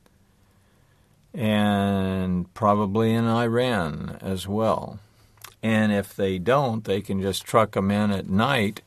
and 1.33 2.53
probably 2.53 3.13
in 3.13 3.25
Iran 3.25 4.17
as 4.21 4.47
well. 4.47 4.99
And 5.61 5.91
if 5.91 6.15
they 6.15 6.39
don't, 6.39 6.85
they 6.85 7.01
can 7.01 7.21
just 7.21 7.43
truck 7.43 7.71
them 7.73 7.91
in 7.91 8.11
at 8.11 8.29
night 8.29 8.81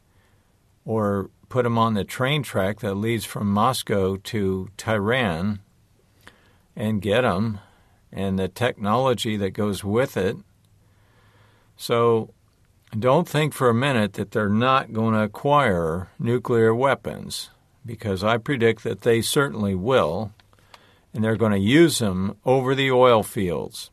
or 0.87 1.31
put 1.49 1.65
them 1.65 1.79
on 1.79 1.95
the 1.95 2.05
train 2.05 2.43
track 2.43 2.81
that 2.81 2.95
leads 2.95 3.25
from 3.25 3.51
Moscow 3.51 4.17
to 4.17 4.69
Tehran 4.77 5.61
and 6.77 7.03
get 7.03 7.23
them 7.23 7.61
and 8.13 8.39
the 8.39 8.49
technology 8.49 9.37
that 9.37 9.51
goes 9.51 9.83
with 9.83 10.17
it. 10.17 10.37
So 11.77 12.33
don't 12.97 13.29
think 13.29 13.53
for 13.53 13.69
a 13.69 13.75
minute 13.75 14.13
that 14.15 14.31
they're 14.31 14.49
not 14.49 14.93
going 14.93 15.15
to 15.15 15.23
acquire 15.23 16.09
nuclear 16.19 16.75
weapons 16.75 17.51
because 17.85 18.23
I 18.23 18.39
predict 18.39 18.85
that 18.85 19.03
they 19.03 19.21
certainly 19.21 19.75
will, 19.75 20.33
and 21.13 21.23
they're 21.23 21.37
going 21.37 21.53
to 21.53 21.59
use 21.59 21.99
them 21.99 22.37
over 22.45 22.75
the 22.75 22.91
oil 22.91 23.23
fields. 23.23 23.91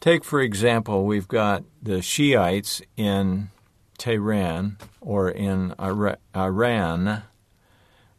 Take, 0.00 0.24
for 0.24 0.40
example, 0.40 1.04
we've 1.04 1.28
got 1.28 1.64
the 1.82 2.00
Shiites 2.00 2.80
in 2.96 3.50
Tehran 3.98 4.78
or 5.00 5.28
in 5.28 5.74
Iran. 5.78 7.22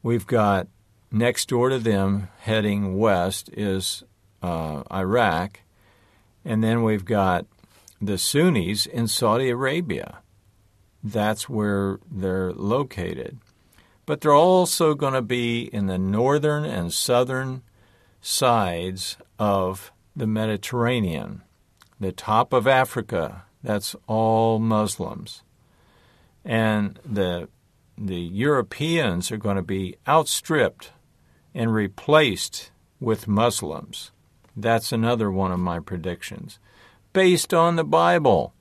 We've 0.04 0.28
got 0.28 0.68
next 1.12 1.50
door 1.50 1.70
to 1.70 1.80
them, 1.80 2.28
heading 2.40 2.98
west, 2.98 3.50
is 3.54 4.04
uh, 4.44 4.84
Iraq. 4.92 5.62
And 6.46 6.64
then 6.64 6.84
we've 6.84 7.06
got 7.06 7.46
the 8.02 8.18
Sunnis 8.18 8.86
in 8.86 9.08
Saudi 9.08 9.50
Arabia. 9.50 10.20
That's 11.04 11.50
where 11.50 12.00
they're 12.10 12.54
located. 12.54 13.40
But 14.06 14.22
they're 14.22 14.34
also 14.34 14.96
going 14.96 15.14
to 15.14 15.22
be 15.22 15.64
in 15.64 15.88
the 15.88 15.98
northern 15.98 16.66
and 16.66 16.94
southern 16.94 17.62
sides 18.22 19.18
of 19.38 19.92
the 20.16 20.28
Mediterranean. 20.28 21.44
The 22.00 22.12
top 22.12 22.54
of 22.54 22.68
Africa, 22.68 23.44
that's 23.62 23.96
all 24.08 24.60
Muslims 24.60 25.44
and 26.50 27.00
the 27.06 27.48
the 27.96 28.16
Europeans 28.16 29.32
are 29.32 29.38
going 29.38 29.58
to 29.58 29.62
be 29.62 29.96
outstripped 30.08 30.92
and 31.54 31.72
replaced 31.74 32.72
with 33.00 33.28
Muslims. 33.28 34.12
That's 34.56 34.92
another 34.92 35.30
one 35.30 35.52
of 35.52 35.60
my 35.60 35.80
predictions, 35.80 36.58
based 37.14 37.54
on 37.54 37.76
the 37.76 37.84
Bible. 37.84 38.54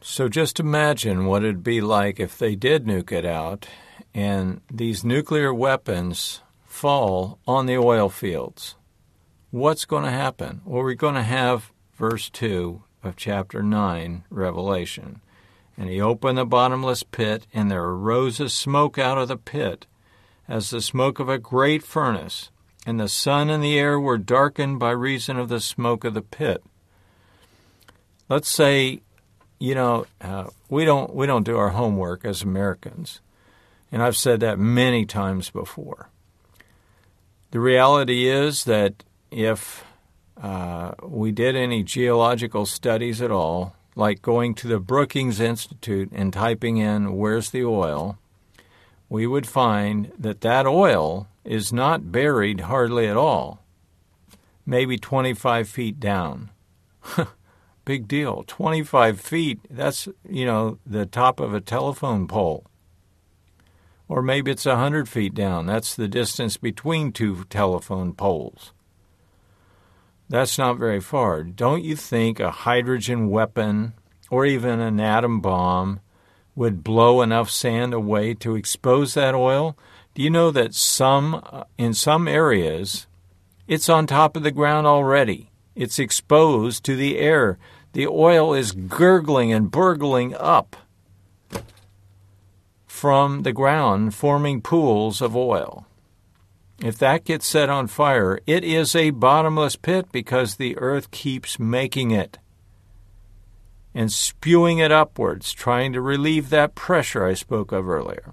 So 0.00 0.28
just 0.28 0.58
imagine 0.58 1.26
what 1.26 1.44
it'd 1.44 1.62
be 1.62 1.80
like 1.80 2.18
if 2.18 2.36
they 2.36 2.56
did 2.56 2.86
nuke 2.86 3.12
it 3.12 3.24
out 3.24 3.68
and 4.12 4.62
these 4.68 5.04
nuclear 5.04 5.54
weapons 5.54 6.40
fall 6.66 7.38
on 7.46 7.66
the 7.66 7.76
oil 7.76 8.08
fields. 8.08 8.74
What's 9.52 9.84
going 9.84 10.04
to 10.04 10.10
happen? 10.10 10.62
Well, 10.64 10.82
we're 10.82 10.94
going 10.94 11.14
to 11.14 11.22
have 11.22 11.70
verse 11.94 12.28
2 12.30 12.82
of 13.02 13.16
chapter 13.16 13.62
9, 13.62 14.24
Revelation. 14.30 15.20
And 15.76 15.88
he 15.88 16.00
opened 16.00 16.38
the 16.38 16.44
bottomless 16.44 17.02
pit, 17.02 17.46
and 17.52 17.70
there 17.70 17.84
arose 17.84 18.40
a 18.40 18.48
smoke 18.48 18.98
out 18.98 19.18
of 19.18 19.28
the 19.28 19.36
pit, 19.36 19.86
as 20.48 20.70
the 20.70 20.80
smoke 20.80 21.18
of 21.18 21.28
a 21.28 21.38
great 21.38 21.82
furnace, 21.82 22.50
and 22.86 23.00
the 23.00 23.08
sun 23.08 23.48
and 23.48 23.62
the 23.62 23.78
air 23.78 23.98
were 23.98 24.18
darkened 24.18 24.78
by 24.78 24.90
reason 24.90 25.38
of 25.38 25.48
the 25.48 25.60
smoke 25.60 26.04
of 26.04 26.14
the 26.14 26.22
pit. 26.22 26.62
Let's 28.28 28.48
say, 28.48 29.00
you 29.58 29.74
know, 29.74 30.06
uh, 30.20 30.48
we 30.68 30.84
don't 30.84 31.14
we 31.14 31.26
don't 31.26 31.44
do 31.44 31.56
our 31.56 31.70
homework 31.70 32.24
as 32.24 32.42
Americans, 32.42 33.20
and 33.90 34.02
I've 34.02 34.16
said 34.16 34.40
that 34.40 34.58
many 34.58 35.06
times 35.06 35.50
before. 35.50 36.08
The 37.52 37.60
reality 37.60 38.28
is 38.28 38.64
that 38.64 39.04
if 39.30 39.84
uh, 40.40 40.92
we 41.02 41.32
did 41.32 41.56
any 41.56 41.82
geological 41.82 42.66
studies 42.66 43.20
at 43.20 43.30
all, 43.30 43.76
like 43.94 44.22
going 44.22 44.54
to 44.56 44.68
the 44.68 44.80
Brookings 44.80 45.40
Institute 45.40 46.10
and 46.12 46.32
typing 46.32 46.78
in, 46.78 47.16
Where's 47.16 47.50
the 47.50 47.64
oil? 47.64 48.18
we 49.12 49.26
would 49.26 49.46
find 49.46 50.10
that 50.18 50.40
that 50.40 50.66
oil 50.66 51.28
is 51.44 51.70
not 51.70 52.10
buried 52.10 52.60
hardly 52.60 53.06
at 53.06 53.16
all, 53.16 53.62
maybe 54.64 54.96
25 54.96 55.68
feet 55.68 56.00
down. 56.00 56.48
Big 57.84 58.08
deal. 58.08 58.42
25 58.46 59.20
feet, 59.20 59.60
that's, 59.68 60.08
you 60.26 60.46
know, 60.46 60.78
the 60.86 61.04
top 61.04 61.40
of 61.40 61.52
a 61.52 61.60
telephone 61.60 62.26
pole. 62.26 62.64
Or 64.08 64.22
maybe 64.22 64.50
it's 64.50 64.64
100 64.64 65.10
feet 65.10 65.34
down. 65.34 65.66
That's 65.66 65.94
the 65.94 66.08
distance 66.08 66.56
between 66.56 67.12
two 67.12 67.44
telephone 67.50 68.14
poles. 68.14 68.72
That's 70.32 70.56
not 70.56 70.78
very 70.78 71.02
far. 71.02 71.42
Don't 71.42 71.84
you 71.84 71.94
think 71.94 72.40
a 72.40 72.50
hydrogen 72.50 73.28
weapon 73.28 73.92
or 74.30 74.46
even 74.46 74.80
an 74.80 74.98
atom 74.98 75.42
bomb 75.42 76.00
would 76.54 76.82
blow 76.82 77.20
enough 77.20 77.50
sand 77.50 77.92
away 77.92 78.32
to 78.36 78.56
expose 78.56 79.12
that 79.12 79.34
oil? 79.34 79.76
Do 80.14 80.22
you 80.22 80.30
know 80.30 80.50
that 80.50 80.74
some 80.74 81.42
uh, 81.44 81.64
in 81.76 81.92
some 81.92 82.26
areas 82.26 83.06
it's 83.68 83.90
on 83.90 84.06
top 84.06 84.34
of 84.34 84.42
the 84.42 84.50
ground 84.50 84.86
already? 84.86 85.50
It's 85.74 85.98
exposed 85.98 86.82
to 86.84 86.96
the 86.96 87.18
air. 87.18 87.58
The 87.92 88.06
oil 88.06 88.54
is 88.54 88.72
gurgling 88.72 89.52
and 89.52 89.70
burgling 89.70 90.34
up 90.36 90.76
from 92.86 93.42
the 93.42 93.52
ground, 93.52 94.14
forming 94.14 94.62
pools 94.62 95.20
of 95.20 95.36
oil. 95.36 95.86
If 96.82 96.98
that 96.98 97.24
gets 97.24 97.46
set 97.46 97.70
on 97.70 97.86
fire, 97.86 98.40
it 98.44 98.64
is 98.64 98.96
a 98.96 99.10
bottomless 99.10 99.76
pit 99.76 100.06
because 100.10 100.56
the 100.56 100.76
earth 100.78 101.12
keeps 101.12 101.58
making 101.58 102.10
it 102.10 102.38
and 103.94 104.10
spewing 104.10 104.78
it 104.78 104.90
upwards, 104.90 105.52
trying 105.52 105.92
to 105.92 106.00
relieve 106.00 106.50
that 106.50 106.74
pressure 106.74 107.26
I 107.26 107.34
spoke 107.34 107.72
of 107.72 107.88
earlier. 107.88 108.32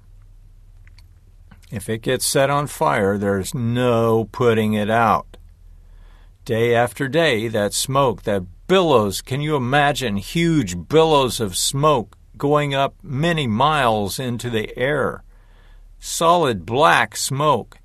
If 1.69 1.89
it 1.89 2.01
gets 2.01 2.25
set 2.25 2.49
on 2.49 2.67
fire, 2.67 3.17
there's 3.17 3.53
no 3.53 4.27
putting 4.31 4.73
it 4.73 4.89
out. 4.89 5.37
Day 6.45 6.73
after 6.73 7.07
day, 7.07 7.47
that 7.49 7.73
smoke, 7.73 8.23
that 8.23 8.43
billows, 8.67 9.21
can 9.21 9.41
you 9.41 9.55
imagine 9.55 10.17
huge 10.17 10.87
billows 10.87 11.39
of 11.39 11.55
smoke 11.55 12.17
going 12.37 12.73
up 12.73 12.95
many 13.03 13.45
miles 13.45 14.17
into 14.17 14.49
the 14.49 14.75
air? 14.77 15.23
Solid 15.99 16.65
black 16.65 17.15
smoke. 17.15 17.77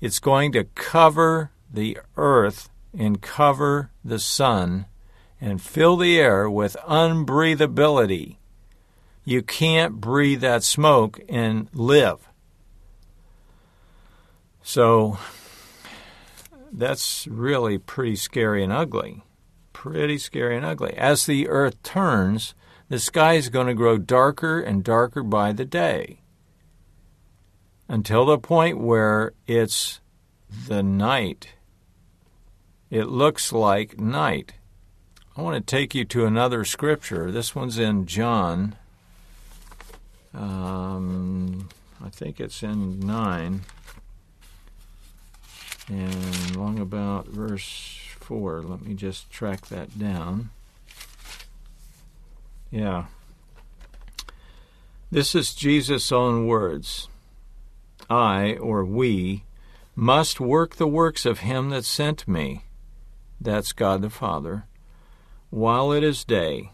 It's 0.00 0.18
going 0.18 0.52
to 0.52 0.64
cover 0.64 1.50
the 1.72 1.98
earth 2.16 2.68
and 2.96 3.20
cover 3.20 3.90
the 4.04 4.18
sun 4.18 4.86
and 5.40 5.60
fill 5.60 5.96
the 5.96 6.18
air 6.18 6.48
with 6.50 6.76
unbreathability. 6.86 8.36
You 9.24 9.42
can't 9.42 10.00
breathe 10.00 10.40
that 10.40 10.62
smoke 10.62 11.20
and 11.28 11.68
live. 11.72 12.28
So 14.62 15.18
that's 16.72 17.26
really 17.26 17.78
pretty 17.78 18.16
scary 18.16 18.62
and 18.62 18.72
ugly. 18.72 19.24
Pretty 19.72 20.18
scary 20.18 20.56
and 20.56 20.64
ugly. 20.64 20.94
As 20.94 21.26
the 21.26 21.48
earth 21.48 21.82
turns, 21.82 22.54
the 22.88 22.98
sky 22.98 23.34
is 23.34 23.48
going 23.48 23.66
to 23.66 23.74
grow 23.74 23.98
darker 23.98 24.60
and 24.60 24.84
darker 24.84 25.22
by 25.22 25.52
the 25.52 25.64
day 25.64 26.20
until 27.88 28.24
the 28.24 28.38
point 28.38 28.78
where 28.78 29.32
it's 29.46 30.00
the 30.68 30.82
night. 30.82 31.54
It 32.90 33.08
looks 33.08 33.52
like 33.52 33.98
night. 33.98 34.54
I 35.36 35.42
want 35.42 35.54
to 35.54 35.76
take 35.76 35.94
you 35.94 36.04
to 36.06 36.24
another 36.24 36.64
scripture. 36.64 37.30
This 37.30 37.54
one's 37.54 37.78
in 37.78 38.06
John. 38.06 38.76
Um, 40.32 41.68
I 42.02 42.08
think 42.08 42.40
it's 42.40 42.62
in 42.62 43.00
9. 43.00 43.62
And 45.88 46.56
long 46.56 46.78
about 46.78 47.26
verse 47.26 47.98
4. 48.20 48.62
Let 48.62 48.82
me 48.82 48.94
just 48.94 49.30
track 49.30 49.66
that 49.66 49.98
down. 49.98 50.50
Yeah. 52.70 53.06
This 55.10 55.34
is 55.34 55.54
Jesus' 55.54 56.10
own 56.10 56.46
words. 56.46 57.08
I, 58.08 58.54
or 58.54 58.84
we, 58.84 59.44
must 59.94 60.40
work 60.40 60.76
the 60.76 60.86
works 60.86 61.24
of 61.26 61.40
him 61.40 61.70
that 61.70 61.84
sent 61.84 62.28
me. 62.28 62.64
That's 63.40 63.72
God 63.72 64.02
the 64.02 64.10
Father 64.10 64.66
while 65.50 65.92
it 65.92 66.02
is 66.02 66.24
day. 66.24 66.70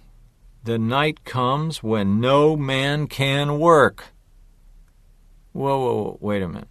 The 0.64 0.78
night 0.78 1.24
comes 1.24 1.82
when 1.82 2.20
no 2.20 2.56
man 2.56 3.06
can 3.06 3.58
work. 3.58 4.06
Whoa, 5.52 5.78
whoa, 5.78 5.94
whoa, 6.02 6.18
wait 6.20 6.42
a 6.42 6.48
minute. 6.48 6.68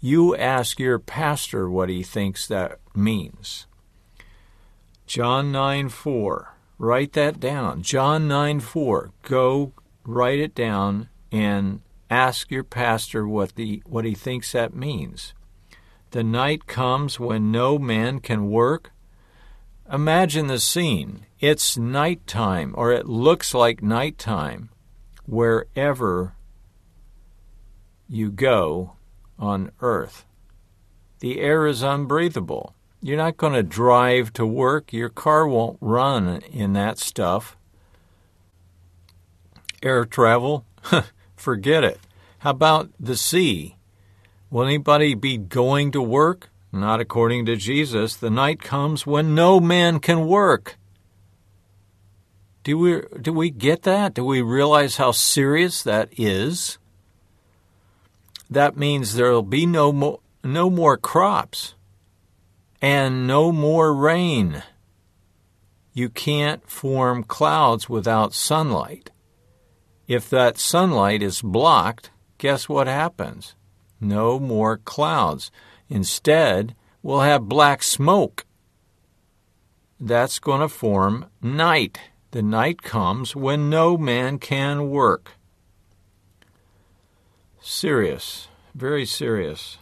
You 0.00 0.36
ask 0.36 0.78
your 0.78 0.98
pastor 0.98 1.70
what 1.70 1.88
he 1.88 2.02
thinks 2.02 2.46
that 2.46 2.80
means. 2.94 3.66
John 5.06 5.52
9 5.52 5.88
4. 5.88 6.54
Write 6.78 7.12
that 7.12 7.38
down. 7.38 7.82
John 7.82 8.26
9 8.28 8.60
4. 8.60 9.10
Go 9.22 9.72
write 10.04 10.40
it 10.40 10.54
down 10.54 11.08
and 11.30 11.80
ask 12.10 12.50
your 12.50 12.64
pastor 12.64 13.26
what, 13.26 13.54
the, 13.54 13.82
what 13.86 14.04
he 14.04 14.14
thinks 14.14 14.52
that 14.52 14.74
means. 14.74 15.34
The 16.10 16.22
night 16.22 16.66
comes 16.66 17.18
when 17.18 17.50
no 17.50 17.78
man 17.78 18.20
can 18.20 18.50
work. 18.50 18.92
Imagine 19.92 20.46
the 20.46 20.60
scene. 20.60 21.26
It's 21.40 21.76
nighttime, 21.76 22.72
or 22.76 22.92
it 22.92 23.06
looks 23.06 23.52
like 23.52 23.82
nighttime, 23.82 24.70
wherever 25.26 26.34
you 28.08 28.30
go 28.30 28.92
on 29.38 29.70
earth. 29.80 30.24
The 31.20 31.40
air 31.40 31.66
is 31.66 31.82
unbreathable. 31.82 32.74
You're 33.02 33.16
not 33.18 33.36
going 33.36 33.52
to 33.52 33.62
drive 33.62 34.32
to 34.34 34.46
work. 34.46 34.92
Your 34.92 35.08
car 35.08 35.46
won't 35.46 35.78
run 35.80 36.40
in 36.50 36.72
that 36.74 36.98
stuff. 36.98 37.56
Air 39.82 40.04
travel? 40.04 40.64
Forget 41.44 41.84
it. 41.84 42.00
How 42.38 42.52
about 42.52 42.88
the 42.98 43.18
sea? 43.18 43.76
Will 44.48 44.64
anybody 44.64 45.14
be 45.14 45.36
going 45.36 45.90
to 45.90 46.00
work? 46.00 46.48
Not 46.72 47.02
according 47.02 47.44
to 47.44 47.54
Jesus. 47.54 48.16
The 48.16 48.30
night 48.30 48.62
comes 48.62 49.06
when 49.06 49.34
no 49.34 49.60
man 49.60 50.00
can 50.00 50.26
work. 50.26 50.78
Do 52.62 52.78
we 52.78 53.02
do 53.20 53.30
we 53.30 53.50
get 53.50 53.82
that? 53.82 54.14
Do 54.14 54.24
we 54.24 54.40
realize 54.40 54.96
how 54.96 55.12
serious 55.12 55.82
that 55.82 56.08
is? 56.16 56.78
That 58.48 58.78
means 58.78 59.12
there'll 59.12 59.42
be 59.42 59.66
no 59.66 59.92
more 59.92 60.20
no 60.42 60.70
more 60.70 60.96
crops 60.96 61.74
and 62.80 63.26
no 63.26 63.52
more 63.52 63.92
rain. 63.92 64.62
You 65.92 66.08
can't 66.08 66.66
form 66.70 67.22
clouds 67.22 67.86
without 67.86 68.32
sunlight. 68.32 69.10
If 70.06 70.28
that 70.30 70.58
sunlight 70.58 71.22
is 71.22 71.40
blocked, 71.40 72.10
guess 72.38 72.68
what 72.68 72.86
happens? 72.86 73.54
No 74.00 74.38
more 74.38 74.76
clouds. 74.76 75.50
Instead, 75.88 76.74
we'll 77.02 77.20
have 77.20 77.48
black 77.48 77.82
smoke. 77.82 78.44
That's 79.98 80.38
going 80.38 80.60
to 80.60 80.68
form 80.68 81.26
night. 81.40 81.98
The 82.32 82.42
night 82.42 82.82
comes 82.82 83.34
when 83.34 83.70
no 83.70 83.96
man 83.96 84.38
can 84.38 84.90
work. 84.90 85.32
Serious, 87.62 88.48
very 88.74 89.06
serious. 89.06 89.78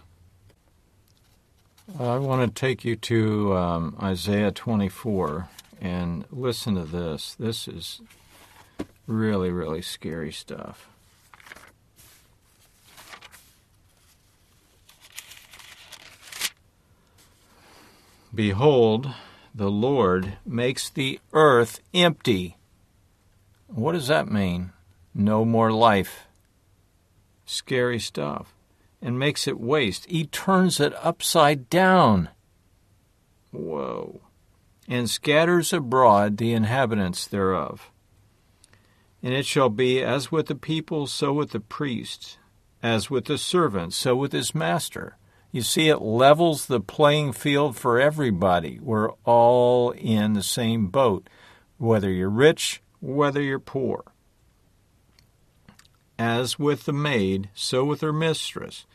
I 1.99 2.19
want 2.19 2.43
to 2.43 2.61
take 2.61 2.85
you 2.85 2.95
to 2.97 3.57
um, 3.57 3.97
Isaiah 4.01 4.53
24 4.53 5.49
and 5.81 6.25
listen 6.31 6.77
to 6.77 6.85
this. 6.85 7.35
This 7.35 7.67
is 7.67 8.01
really, 9.07 9.51
really 9.51 9.83
scary 9.83 10.33
stuff. 10.33 10.89
Behold, 18.35 19.13
the 19.55 19.71
Lord 19.71 20.39
makes 20.47 20.89
the 20.89 21.21
earth 21.35 21.81
empty. 21.93 22.57
What 23.67 23.93
does 23.93 24.07
that 24.07 24.29
mean? 24.31 24.73
No 25.15 25.45
more 25.45 25.71
life. 25.71 26.27
Scary 27.45 27.99
stuff. 27.99 28.55
And 29.03 29.19
makes 29.19 29.47
it 29.47 29.61
waste. 29.61 30.07
He 30.07 30.25
turns 30.25 30.81
it 30.81 30.95
upside 31.03 31.69
down. 31.69 32.31
Whoa. 33.51 34.23
And 34.89 35.11
scatters 35.11 35.73
abroad 35.73 36.39
the 36.39 36.53
inhabitants 36.53 37.27
thereof. 37.27 37.91
And 39.23 39.33
it 39.35 39.47
shall 39.47 39.69
be 39.69 40.03
as 40.03 40.33
with 40.33 40.47
the 40.47 40.55
people, 40.55 41.07
so 41.07 41.33
with 41.33 41.51
the 41.51 41.61
priest, 41.61 42.39
as 42.83 43.11
with 43.11 43.27
the 43.27 43.39
servant, 43.39 43.93
so 43.93 44.17
with 44.17 44.33
his 44.33 44.55
master 44.55 45.17
you 45.53 45.61
see, 45.61 45.91
it 45.91 46.01
levels 46.01 46.65
the 46.65 46.81
playing 46.81 47.35
field 47.35 47.77
for 47.77 48.01
everybody. 48.01 48.81
We're 48.81 49.11
all 49.25 49.91
in 49.91 50.33
the 50.33 50.43
same 50.43 50.87
boat, 50.87 51.29
whether 51.77 52.11
you're 52.11 52.31
rich, 52.31 52.83
whether 53.01 53.43
you're 53.43 53.59
poor. 53.59 54.03
As 56.19 56.59
with 56.59 56.87
the 56.87 56.95
maid, 56.95 57.51
so 57.53 57.85
with 57.85 58.01
her 58.01 58.15
mistress. 58.15 58.87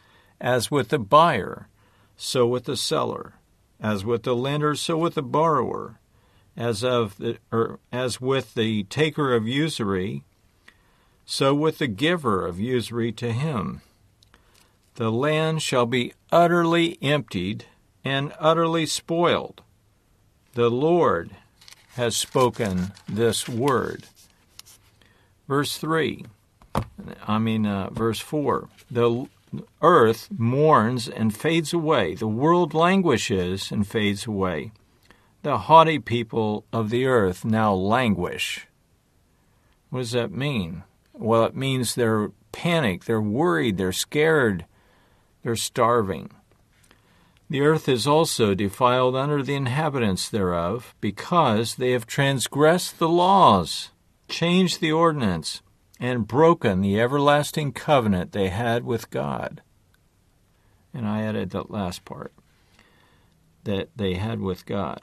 As 0.41 0.71
with 0.71 0.89
the 0.89 0.97
buyer, 0.97 1.67
so 2.15 2.47
with 2.47 2.63
the 2.63 2.77
seller. 2.77 3.35
As 3.79 4.03
with 4.03 4.23
the 4.23 4.35
lender, 4.35 4.73
so 4.73 4.97
with 4.97 5.13
the 5.13 5.21
borrower. 5.21 5.99
As 6.57 6.83
of 6.83 7.17
the, 7.17 7.37
or 7.51 7.79
as 7.91 8.19
with 8.19 8.55
the 8.55 8.83
taker 8.85 9.33
of 9.33 9.47
usury, 9.47 10.23
so 11.25 11.53
with 11.53 11.77
the 11.77 11.87
giver 11.87 12.45
of 12.45 12.59
usury 12.59 13.11
to 13.13 13.31
him. 13.31 13.81
The 14.95 15.11
land 15.11 15.61
shall 15.61 15.85
be 15.85 16.13
utterly 16.31 16.97
emptied 17.01 17.65
and 18.03 18.33
utterly 18.39 18.87
spoiled. 18.87 19.61
The 20.53 20.71
Lord 20.71 21.31
has 21.93 22.17
spoken 22.17 22.93
this 23.07 23.47
word. 23.47 24.05
Verse 25.47 25.77
3, 25.77 26.25
I 27.27 27.37
mean, 27.37 27.65
uh, 27.65 27.89
verse 27.91 28.19
4 28.19 28.69
the 28.89 29.27
earth 29.81 30.29
mourns 30.37 31.07
and 31.07 31.35
fades 31.35 31.73
away, 31.73 32.15
the 32.15 32.27
world 32.27 32.73
languishes 32.73 33.71
and 33.71 33.87
fades 33.87 34.25
away. 34.25 34.71
The 35.43 35.57
haughty 35.59 35.99
people 35.99 36.65
of 36.73 36.89
the 36.89 37.05
earth 37.05 37.45
now 37.45 37.73
languish. 37.73 38.67
What 39.89 39.99
does 39.99 40.11
that 40.11 40.31
mean? 40.31 40.83
Well, 41.13 41.45
it 41.45 41.55
means 41.55 41.95
they're 41.95 42.31
panicked, 42.51 43.07
they're 43.07 43.21
worried, 43.21 43.77
they're 43.77 43.91
scared, 43.91 44.65
they're 45.43 45.55
starving. 45.55 46.31
The 47.49 47.61
earth 47.61 47.87
is 47.87 48.05
also 48.05 48.53
defiled 48.53 49.15
under 49.15 49.41
the 49.41 49.55
inhabitants 49.55 50.27
thereof, 50.27 50.93
because 50.99 51.75
they 51.75 51.91
have 51.91 52.05
transgressed 52.05 52.99
the 52.99 53.07
laws, 53.07 53.91
changed 54.27 54.81
the 54.81 54.91
ordinance, 54.91 55.61
and 55.99 56.27
broken 56.27 56.81
the 56.81 56.99
everlasting 56.99 57.71
covenant 57.71 58.33
they 58.33 58.49
had 58.49 58.83
with 58.83 59.09
God. 59.09 59.61
And 60.93 61.07
I 61.07 61.21
added 61.21 61.51
that 61.51 61.71
last 61.71 62.03
part 62.03 62.33
that 63.63 63.89
they 63.95 64.15
had 64.15 64.41
with 64.41 64.65
God. 64.65 64.99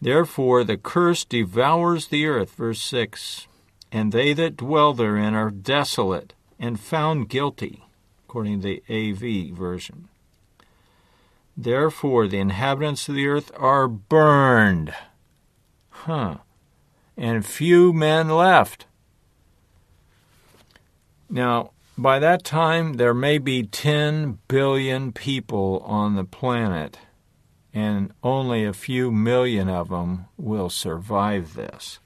Therefore, 0.00 0.62
the 0.64 0.76
curse 0.76 1.24
devours 1.24 2.08
the 2.08 2.26
earth, 2.26 2.54
verse 2.54 2.80
6, 2.82 3.48
and 3.90 4.12
they 4.12 4.32
that 4.32 4.56
dwell 4.56 4.92
therein 4.92 5.34
are 5.34 5.50
desolate 5.50 6.34
and 6.58 6.78
found 6.78 7.28
guilty, 7.28 7.84
according 8.26 8.60
to 8.60 8.68
the 8.68 8.82
AV 8.88 9.56
version. 9.56 10.08
Therefore, 11.56 12.28
the 12.28 12.38
inhabitants 12.38 13.08
of 13.08 13.16
the 13.16 13.26
earth 13.26 13.50
are 13.56 13.88
burned. 13.88 14.94
Huh. 15.90 16.36
And 17.16 17.44
few 17.44 17.92
men 17.92 18.28
left. 18.28 18.86
Now, 21.28 21.72
by 21.96 22.20
that 22.20 22.44
time, 22.44 22.94
there 22.94 23.12
may 23.12 23.38
be 23.38 23.64
10 23.64 24.38
billion 24.46 25.10
people 25.10 25.82
on 25.84 26.14
the 26.14 26.22
planet, 26.22 26.98
and 27.74 28.12
only 28.22 28.64
a 28.64 28.72
few 28.72 29.10
million 29.10 29.68
of 29.68 29.90
them 29.90 30.26
will 30.36 30.70
survive 30.70 31.54
this. 31.54 31.98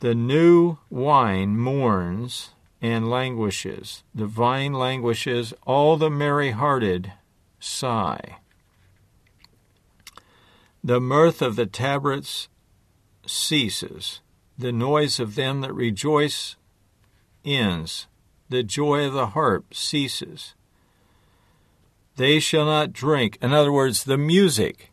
The 0.00 0.14
new 0.14 0.78
wine 0.90 1.58
mourns 1.58 2.50
and 2.80 3.10
languishes. 3.10 4.04
The 4.14 4.26
vine 4.26 4.72
languishes. 4.72 5.52
All 5.66 5.96
the 5.96 6.10
merry 6.10 6.52
hearted 6.52 7.12
sigh. 7.58 8.36
The 10.84 11.00
mirth 11.00 11.42
of 11.42 11.56
the 11.56 11.66
tabrets 11.66 12.48
ceases. 13.26 14.20
The 14.56 14.72
noise 14.72 15.18
of 15.18 15.34
them 15.34 15.60
that 15.62 15.72
rejoice 15.72 16.56
ends. 17.44 18.06
The 18.48 18.62
joy 18.62 19.06
of 19.06 19.12
the 19.12 19.28
harp 19.28 19.74
ceases. 19.74 20.54
They 22.18 22.40
shall 22.40 22.64
not 22.64 22.92
drink. 22.92 23.38
In 23.40 23.52
other 23.52 23.70
words, 23.70 24.02
the 24.02 24.18
music. 24.18 24.90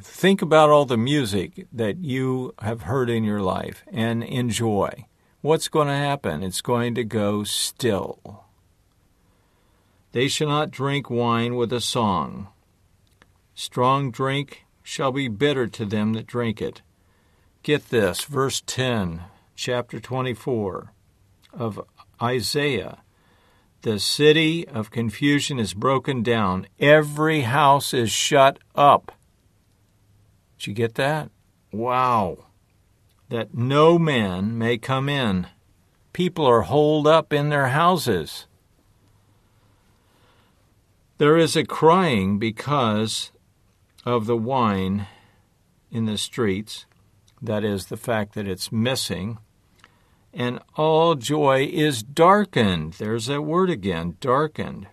Think 0.00 0.40
about 0.40 0.70
all 0.70 0.84
the 0.84 0.96
music 0.96 1.66
that 1.72 1.96
you 1.98 2.54
have 2.60 2.82
heard 2.82 3.10
in 3.10 3.24
your 3.24 3.42
life 3.42 3.82
and 3.90 4.22
enjoy. 4.22 5.06
What's 5.40 5.66
going 5.66 5.88
to 5.88 5.94
happen? 5.94 6.44
It's 6.44 6.60
going 6.60 6.94
to 6.94 7.02
go 7.02 7.42
still. 7.42 8.44
They 10.12 10.28
shall 10.28 10.46
not 10.46 10.70
drink 10.70 11.10
wine 11.10 11.56
with 11.56 11.72
a 11.72 11.80
song. 11.80 12.46
Strong 13.56 14.12
drink 14.12 14.64
shall 14.84 15.10
be 15.10 15.26
bitter 15.26 15.66
to 15.66 15.84
them 15.84 16.12
that 16.12 16.28
drink 16.28 16.62
it. 16.62 16.82
Get 17.64 17.88
this, 17.88 18.22
verse 18.22 18.62
10, 18.64 19.22
chapter 19.56 19.98
24 19.98 20.92
of 21.52 21.80
Isaiah. 22.22 22.98
The 23.82 24.00
city 24.00 24.66
of 24.66 24.90
confusion 24.90 25.58
is 25.58 25.72
broken 25.72 26.22
down. 26.22 26.66
Every 26.80 27.42
house 27.42 27.94
is 27.94 28.10
shut 28.10 28.58
up. 28.74 29.12
Did 30.58 30.66
you 30.66 30.74
get 30.74 30.96
that? 30.96 31.30
Wow. 31.70 32.46
That 33.28 33.54
no 33.54 33.98
man 33.98 34.58
may 34.58 34.78
come 34.78 35.08
in. 35.08 35.46
People 36.12 36.44
are 36.44 36.62
holed 36.62 37.06
up 37.06 37.32
in 37.32 37.50
their 37.50 37.68
houses. 37.68 38.46
There 41.18 41.36
is 41.36 41.54
a 41.54 41.64
crying 41.64 42.38
because 42.38 43.30
of 44.04 44.26
the 44.26 44.36
wine 44.36 45.06
in 45.90 46.06
the 46.06 46.18
streets, 46.18 46.86
that 47.40 47.64
is, 47.64 47.86
the 47.86 47.96
fact 47.96 48.34
that 48.34 48.48
it's 48.48 48.72
missing, 48.72 49.38
and 50.38 50.60
all 50.74 51.16
joy 51.16 51.68
is 51.70 52.02
darkened. 52.02 52.94
There's 52.94 53.26
that 53.26 53.42
word 53.42 53.68
again 53.68 54.16
darkened. 54.20 54.86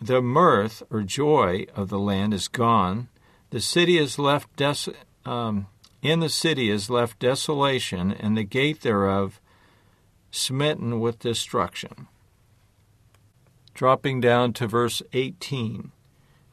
The 0.00 0.22
mirth 0.22 0.82
or 0.90 1.02
joy 1.02 1.66
of 1.76 1.90
the 1.90 1.98
land 1.98 2.32
is 2.32 2.48
gone. 2.48 3.08
The 3.50 3.60
city 3.60 3.98
is 3.98 4.18
left 4.18 4.56
des- 4.56 4.94
um, 5.26 5.66
in 6.00 6.20
the 6.20 6.30
city 6.30 6.70
is 6.70 6.88
left 6.88 7.18
desolation, 7.18 8.12
and 8.12 8.36
the 8.36 8.44
gate 8.44 8.80
thereof 8.80 9.40
smitten 10.30 11.00
with 11.00 11.18
destruction 11.18 12.08
dropping 13.74 14.20
down 14.20 14.52
to 14.54 14.66
verse 14.66 15.02
18. 15.12 15.92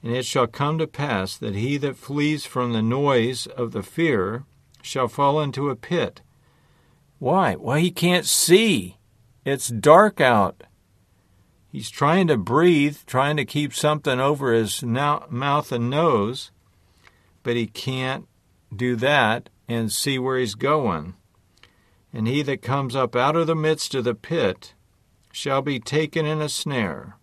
And 0.02 0.16
it 0.16 0.26
shall 0.26 0.48
come 0.48 0.78
to 0.78 0.88
pass 0.88 1.38
that 1.38 1.56
he 1.56 1.78
that 1.78 1.98
flees 1.98 2.46
from 2.46 2.74
the 2.74 2.82
noise 2.82 3.48
of 3.48 3.72
the 3.72 3.84
fear 3.84 4.46
shall 4.82 5.08
fall 5.08 5.42
into 5.42 5.70
a 5.70 5.76
pit. 5.76 6.22
Why? 7.20 7.56
Well, 7.56 7.78
he 7.78 7.92
can't 7.92 8.26
see. 8.26 8.98
It's 9.46 9.68
dark 9.68 10.20
out. 10.22 10.64
He's 11.72 11.90
trying 11.90 12.28
to 12.28 12.38
breathe, 12.38 12.98
trying 13.06 13.38
to 13.38 13.46
keep 13.46 13.74
something 13.74 14.20
over 14.20 14.54
his 14.54 14.82
mouth 14.82 15.72
and 15.72 15.90
nose, 15.90 16.52
but 17.44 17.56
he 17.56 17.68
can't 17.68 18.28
do 18.76 18.96
that 18.96 19.50
and 19.68 19.92
see 19.92 20.18
where 20.18 20.40
he's 20.40 20.56
going. 20.56 21.14
And 22.12 22.28
he 22.28 22.42
that 22.42 22.64
comes 22.64 22.96
up 22.96 23.16
out 23.16 23.36
of 23.36 23.46
the 23.46 23.56
midst 23.56 23.94
of 23.94 24.04
the 24.04 24.16
pit 24.16 24.74
shall 25.32 25.62
be 25.62 25.80
taken 25.80 26.26
in 26.26 26.42
a 26.42 26.50
snare. 26.50 27.18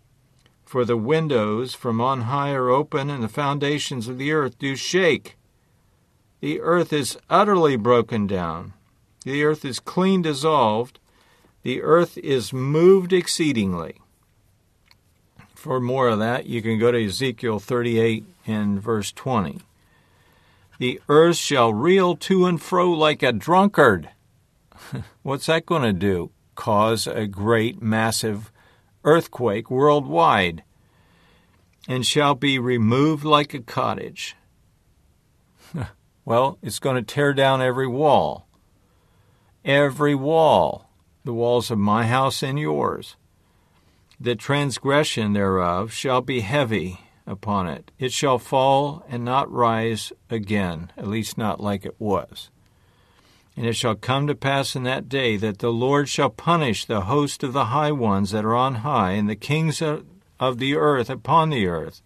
For 0.63 0.85
the 0.85 0.97
windows 0.97 1.73
from 1.73 1.99
on 1.99 2.21
high 2.21 2.51
are 2.51 2.69
open, 2.69 3.09
and 3.09 3.23
the 3.23 3.29
foundations 3.29 4.07
of 4.07 4.17
the 4.17 4.31
earth 4.31 4.57
do 4.59 4.75
shake. 4.75 5.37
The 6.39 6.61
earth 6.61 6.93
is 6.93 7.17
utterly 7.29 7.75
broken 7.75 8.27
down. 8.27 8.73
The 9.27 9.43
earth 9.43 9.65
is 9.65 9.81
clean 9.81 10.21
dissolved. 10.21 10.99
The 11.63 11.81
earth 11.81 12.17
is 12.19 12.53
moved 12.53 13.11
exceedingly. 13.11 13.95
For 15.53 15.81
more 15.81 16.07
of 16.07 16.19
that, 16.19 16.45
you 16.45 16.61
can 16.61 16.79
go 16.79 16.93
to 16.93 17.05
Ezekiel 17.05 17.59
38 17.59 18.25
and 18.45 18.81
verse 18.81 19.11
20. 19.11 19.59
The 20.79 21.01
earth 21.09 21.35
shall 21.35 21.73
reel 21.73 22.15
to 22.15 22.45
and 22.45 22.61
fro 22.61 22.89
like 22.89 23.21
a 23.21 23.33
drunkard. 23.33 24.11
What's 25.23 25.47
that 25.47 25.65
going 25.65 25.83
to 25.83 25.91
do? 25.91 26.31
cause 26.55 27.05
a 27.05 27.27
great, 27.27 27.81
massive 27.81 28.51
earthquake 29.03 29.69
worldwide, 29.69 30.63
and 31.87 32.05
shall 32.05 32.33
be 32.33 32.57
removed 32.57 33.23
like 33.23 33.53
a 33.53 33.59
cottage. 33.59 34.35
well, 36.25 36.57
it's 36.61 36.79
going 36.79 36.95
to 36.95 37.01
tear 37.01 37.33
down 37.33 37.61
every 37.61 37.87
wall. 37.87 38.46
Every 39.65 40.15
wall, 40.15 40.89
the 41.23 41.33
walls 41.33 41.69
of 41.71 41.77
my 41.77 42.07
house 42.07 42.41
and 42.41 42.59
yours. 42.59 43.15
The 44.19 44.35
transgression 44.35 45.33
thereof 45.33 45.91
shall 45.91 46.21
be 46.21 46.39
heavy 46.39 47.01
upon 47.27 47.67
it. 47.67 47.91
It 47.99 48.11
shall 48.11 48.39
fall 48.39 49.05
and 49.09 49.23
not 49.23 49.51
rise 49.51 50.11
again, 50.29 50.91
at 50.97 51.07
least 51.07 51.37
not 51.37 51.59
like 51.59 51.85
it 51.85 51.95
was. 51.99 52.49
And 53.55 53.65
it 53.65 53.73
shall 53.73 53.95
come 53.95 54.27
to 54.27 54.35
pass 54.35 54.75
in 54.75 54.83
that 54.83 55.09
day 55.09 55.35
that 55.35 55.59
the 55.59 55.71
Lord 55.71 56.07
shall 56.07 56.29
punish 56.29 56.85
the 56.85 57.01
host 57.01 57.43
of 57.43 57.53
the 57.53 57.65
high 57.65 57.91
ones 57.91 58.31
that 58.31 58.45
are 58.45 58.55
on 58.55 58.75
high, 58.75 59.11
and 59.11 59.29
the 59.29 59.35
kings 59.35 59.81
of 59.81 60.57
the 60.59 60.75
earth 60.75 61.09
upon 61.09 61.49
the 61.49 61.67
earth. 61.67 62.01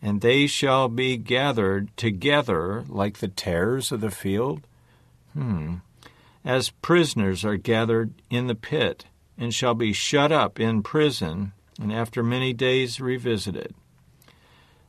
And 0.00 0.20
they 0.20 0.46
shall 0.46 0.88
be 0.88 1.16
gathered 1.16 1.94
together 1.96 2.84
like 2.88 3.18
the 3.18 3.28
tares 3.28 3.90
of 3.90 4.00
the 4.00 4.10
field. 4.10 4.66
Hmm. 5.32 5.76
As 6.44 6.70
prisoners 6.70 7.44
are 7.44 7.56
gathered 7.56 8.12
in 8.30 8.46
the 8.46 8.54
pit, 8.54 9.06
and 9.38 9.54
shall 9.54 9.74
be 9.74 9.92
shut 9.92 10.30
up 10.30 10.60
in 10.60 10.82
prison, 10.82 11.52
and 11.80 11.92
after 11.92 12.22
many 12.22 12.52
days 12.52 13.00
revisited. 13.00 13.74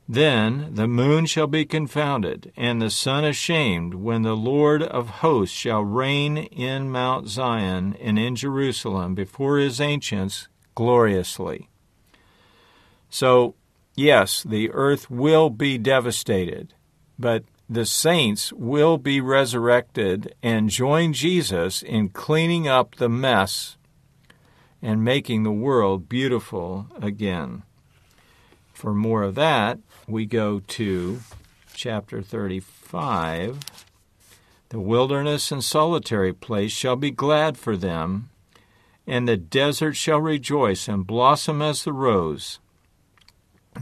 Then 0.08 0.74
the 0.74 0.86
moon 0.86 1.26
shall 1.26 1.48
be 1.48 1.64
confounded, 1.64 2.52
and 2.56 2.80
the 2.80 2.90
sun 2.90 3.24
ashamed, 3.24 3.94
when 3.94 4.22
the 4.22 4.36
Lord 4.36 4.82
of 4.82 5.08
hosts 5.08 5.56
shall 5.56 5.82
reign 5.82 6.36
in 6.36 6.90
Mount 6.90 7.26
Zion 7.26 7.96
and 8.00 8.18
in 8.18 8.36
Jerusalem 8.36 9.16
before 9.16 9.58
his 9.58 9.80
ancients 9.80 10.46
gloriously. 10.76 11.68
So, 13.10 13.56
yes, 13.96 14.44
the 14.44 14.70
earth 14.70 15.10
will 15.10 15.50
be 15.50 15.76
devastated, 15.76 16.74
but 17.18 17.44
the 17.68 17.86
saints 17.86 18.52
will 18.52 18.96
be 18.96 19.20
resurrected 19.20 20.34
and 20.42 20.70
join 20.70 21.12
Jesus 21.12 21.82
in 21.82 22.08
cleaning 22.10 22.68
up 22.68 22.96
the 22.96 23.08
mess 23.08 23.76
and 24.80 25.02
making 25.02 25.42
the 25.42 25.52
world 25.52 26.08
beautiful 26.08 26.86
again. 27.00 27.64
For 28.72 28.94
more 28.94 29.22
of 29.22 29.34
that, 29.34 29.78
we 30.06 30.26
go 30.26 30.60
to 30.60 31.20
chapter 31.74 32.22
35. 32.22 33.58
The 34.68 34.80
wilderness 34.80 35.50
and 35.50 35.64
solitary 35.64 36.32
place 36.32 36.72
shall 36.72 36.96
be 36.96 37.10
glad 37.10 37.56
for 37.56 37.76
them, 37.76 38.30
and 39.06 39.26
the 39.26 39.36
desert 39.36 39.94
shall 39.94 40.20
rejoice 40.20 40.88
and 40.88 41.06
blossom 41.06 41.62
as 41.62 41.84
the 41.84 41.92
rose. 41.92 42.60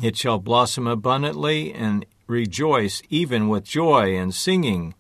It 0.03 0.17
shall 0.17 0.39
blossom 0.39 0.87
abundantly 0.87 1.73
and 1.73 2.07
rejoice 2.27 3.03
even 3.11 3.49
with 3.49 3.65
joy 3.65 4.17
and 4.17 4.35
singing. 4.35 4.95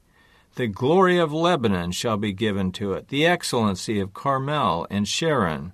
The 0.57 0.67
glory 0.67 1.19
of 1.19 1.33
Lebanon 1.33 1.93
shall 1.93 2.17
be 2.17 2.33
given 2.33 2.71
to 2.73 2.93
it, 2.93 3.09
the 3.09 3.27
excellency 3.27 3.99
of 4.01 4.15
Carmel 4.15 4.87
and 4.91 5.09
Sharon. 5.09 5.73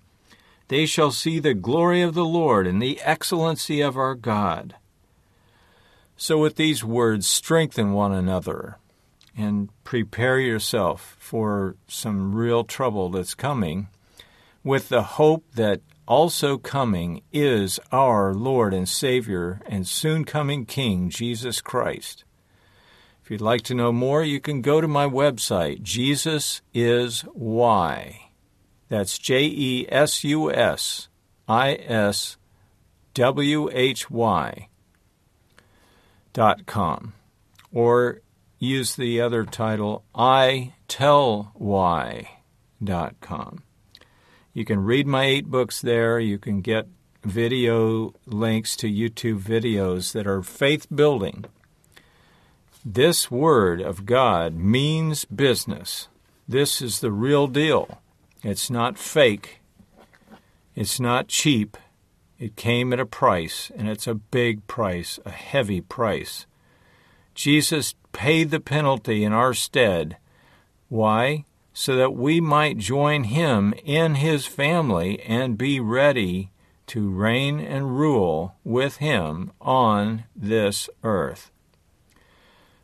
They 0.69 0.87
shall 0.87 1.11
see 1.11 1.39
the 1.39 1.55
glory 1.55 2.01
of 2.01 2.15
the 2.15 2.25
Lord 2.25 2.67
and 2.67 2.81
the 2.81 3.01
excellency 3.03 3.81
of 3.81 3.97
our 3.97 4.15
God. 4.15 4.77
So, 6.17 6.39
with 6.39 6.57
these 6.57 6.85
words, 6.85 7.27
strengthen 7.27 7.93
one 7.93 8.13
another 8.13 8.79
and 9.37 9.71
prepare 9.85 10.39
yourself 10.39 11.17
for 11.19 11.77
some 11.89 12.35
real 12.35 12.63
trouble 12.63 13.09
that's 13.09 13.35
coming 13.35 13.89
with 14.63 14.89
the 14.89 15.03
hope 15.03 15.45
that 15.55 15.81
also 16.11 16.59
coming 16.59 17.23
is 17.33 17.79
our 17.93 18.35
Lord 18.35 18.75
and 18.75 18.89
Savior 18.89 19.61
and 19.67 19.87
soon 19.87 20.25
coming 20.25 20.67
King, 20.67 21.09
Jesus 21.09 21.61
Christ. 21.61 22.25
If 23.23 23.31
you'd 23.31 23.41
like 23.41 23.63
to 23.63 23.77
know 23.77 23.93
more, 23.93 24.25
you 24.25 24.41
can 24.41 24.61
go 24.61 24.81
to 24.81 24.89
my 24.89 25.07
website, 25.07 25.83
Jesus 25.83 26.63
is 26.75 27.21
Why. 27.33 28.33
That's 28.89 29.19
J 29.19 29.45
E 29.45 29.87
S 29.89 30.25
U 30.25 30.53
S 30.53 31.07
I 31.49 31.75
S 31.75 32.37
W 33.15 33.71
H 33.73 34.11
Y 34.11 34.69
dot 36.33 36.67
com. 36.67 37.13
Or 37.73 38.21
use 38.59 38.97
the 38.97 39.21
other 39.21 39.45
title, 39.45 40.03
I 40.13 40.75
Tell 40.89 41.53
Why 41.55 42.41
dot 42.83 43.15
com. 43.21 43.63
You 44.53 44.65
can 44.65 44.83
read 44.83 45.07
my 45.07 45.25
eight 45.25 45.47
books 45.47 45.81
there. 45.81 46.19
You 46.19 46.39
can 46.39 46.61
get 46.61 46.89
video 47.25 48.15
links 48.27 48.77
to 48.77 48.91
YouTube 48.91 49.41
videos 49.41 50.13
that 50.13 50.27
are 50.27 50.43
faith 50.43 50.87
building. 50.93 51.45
This 52.85 53.31
Word 53.31 53.81
of 53.81 54.07
God 54.07 54.55
means 54.55 55.25
business. 55.25 56.09
This 56.49 56.83
is 56.83 57.01
the 57.01 57.13
real 57.13 57.47
deal. 57.47 58.01
It's 58.43 58.71
not 58.71 58.99
fake. 58.99 59.61
It's 60.75 60.99
not 60.99 61.29
cheap. 61.29 61.77
It 62.39 62.57
came 62.57 62.93
at 62.93 62.99
a 62.99 63.07
price, 63.07 63.71
and 63.77 63.87
it's 63.89 64.07
a 64.07 64.15
big 64.15 64.67
price, 64.67 65.21
a 65.27 65.31
heavy 65.31 65.83
price. 65.83 66.47
Jesus 67.35 67.95
paid 68.13 68.51
the 68.51 68.61
penalty 68.61 69.23
in 69.25 69.33
our 69.33 69.53
stead. 69.53 70.17
Why? 70.89 71.45
So 71.81 71.97
that 71.97 72.13
we 72.13 72.43
might 72.43 72.77
join 72.77 73.25
him 73.25 73.73
in 73.87 74.17
his 74.17 74.45
family 74.45 75.19
and 75.23 75.57
be 75.57 75.81
ready 75.81 76.51
to 76.89 77.09
reign 77.09 77.59
and 77.59 77.99
rule 77.99 78.55
with 78.65 78.99
him 78.99 79.51
on 79.63 80.25
this 80.37 80.91
earth. 81.03 81.51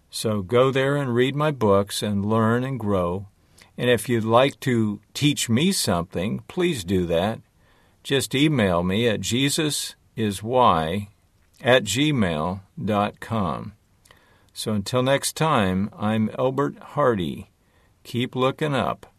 So 0.08 0.40
go 0.40 0.70
there 0.70 0.96
and 0.96 1.14
read 1.14 1.36
my 1.36 1.50
books 1.50 2.02
and 2.02 2.24
learn 2.24 2.64
and 2.64 2.80
grow. 2.80 3.26
And 3.76 3.90
if 3.90 4.08
you'd 4.08 4.24
like 4.24 4.58
to 4.60 5.02
teach 5.12 5.50
me 5.50 5.72
something, 5.72 6.42
please 6.48 6.82
do 6.82 7.04
that. 7.04 7.40
Just 8.02 8.34
email 8.34 8.82
me 8.82 9.06
at 9.08 9.20
jesusiswhy 9.20 11.08
at 11.60 11.84
gmail.com. 11.84 13.72
So 14.54 14.72
until 14.72 15.02
next 15.02 15.36
time, 15.36 15.90
I'm 15.98 16.30
Elbert 16.38 16.78
Hardy. 16.78 17.50
Keep 18.06 18.36
looking 18.36 18.72
up. 18.72 19.15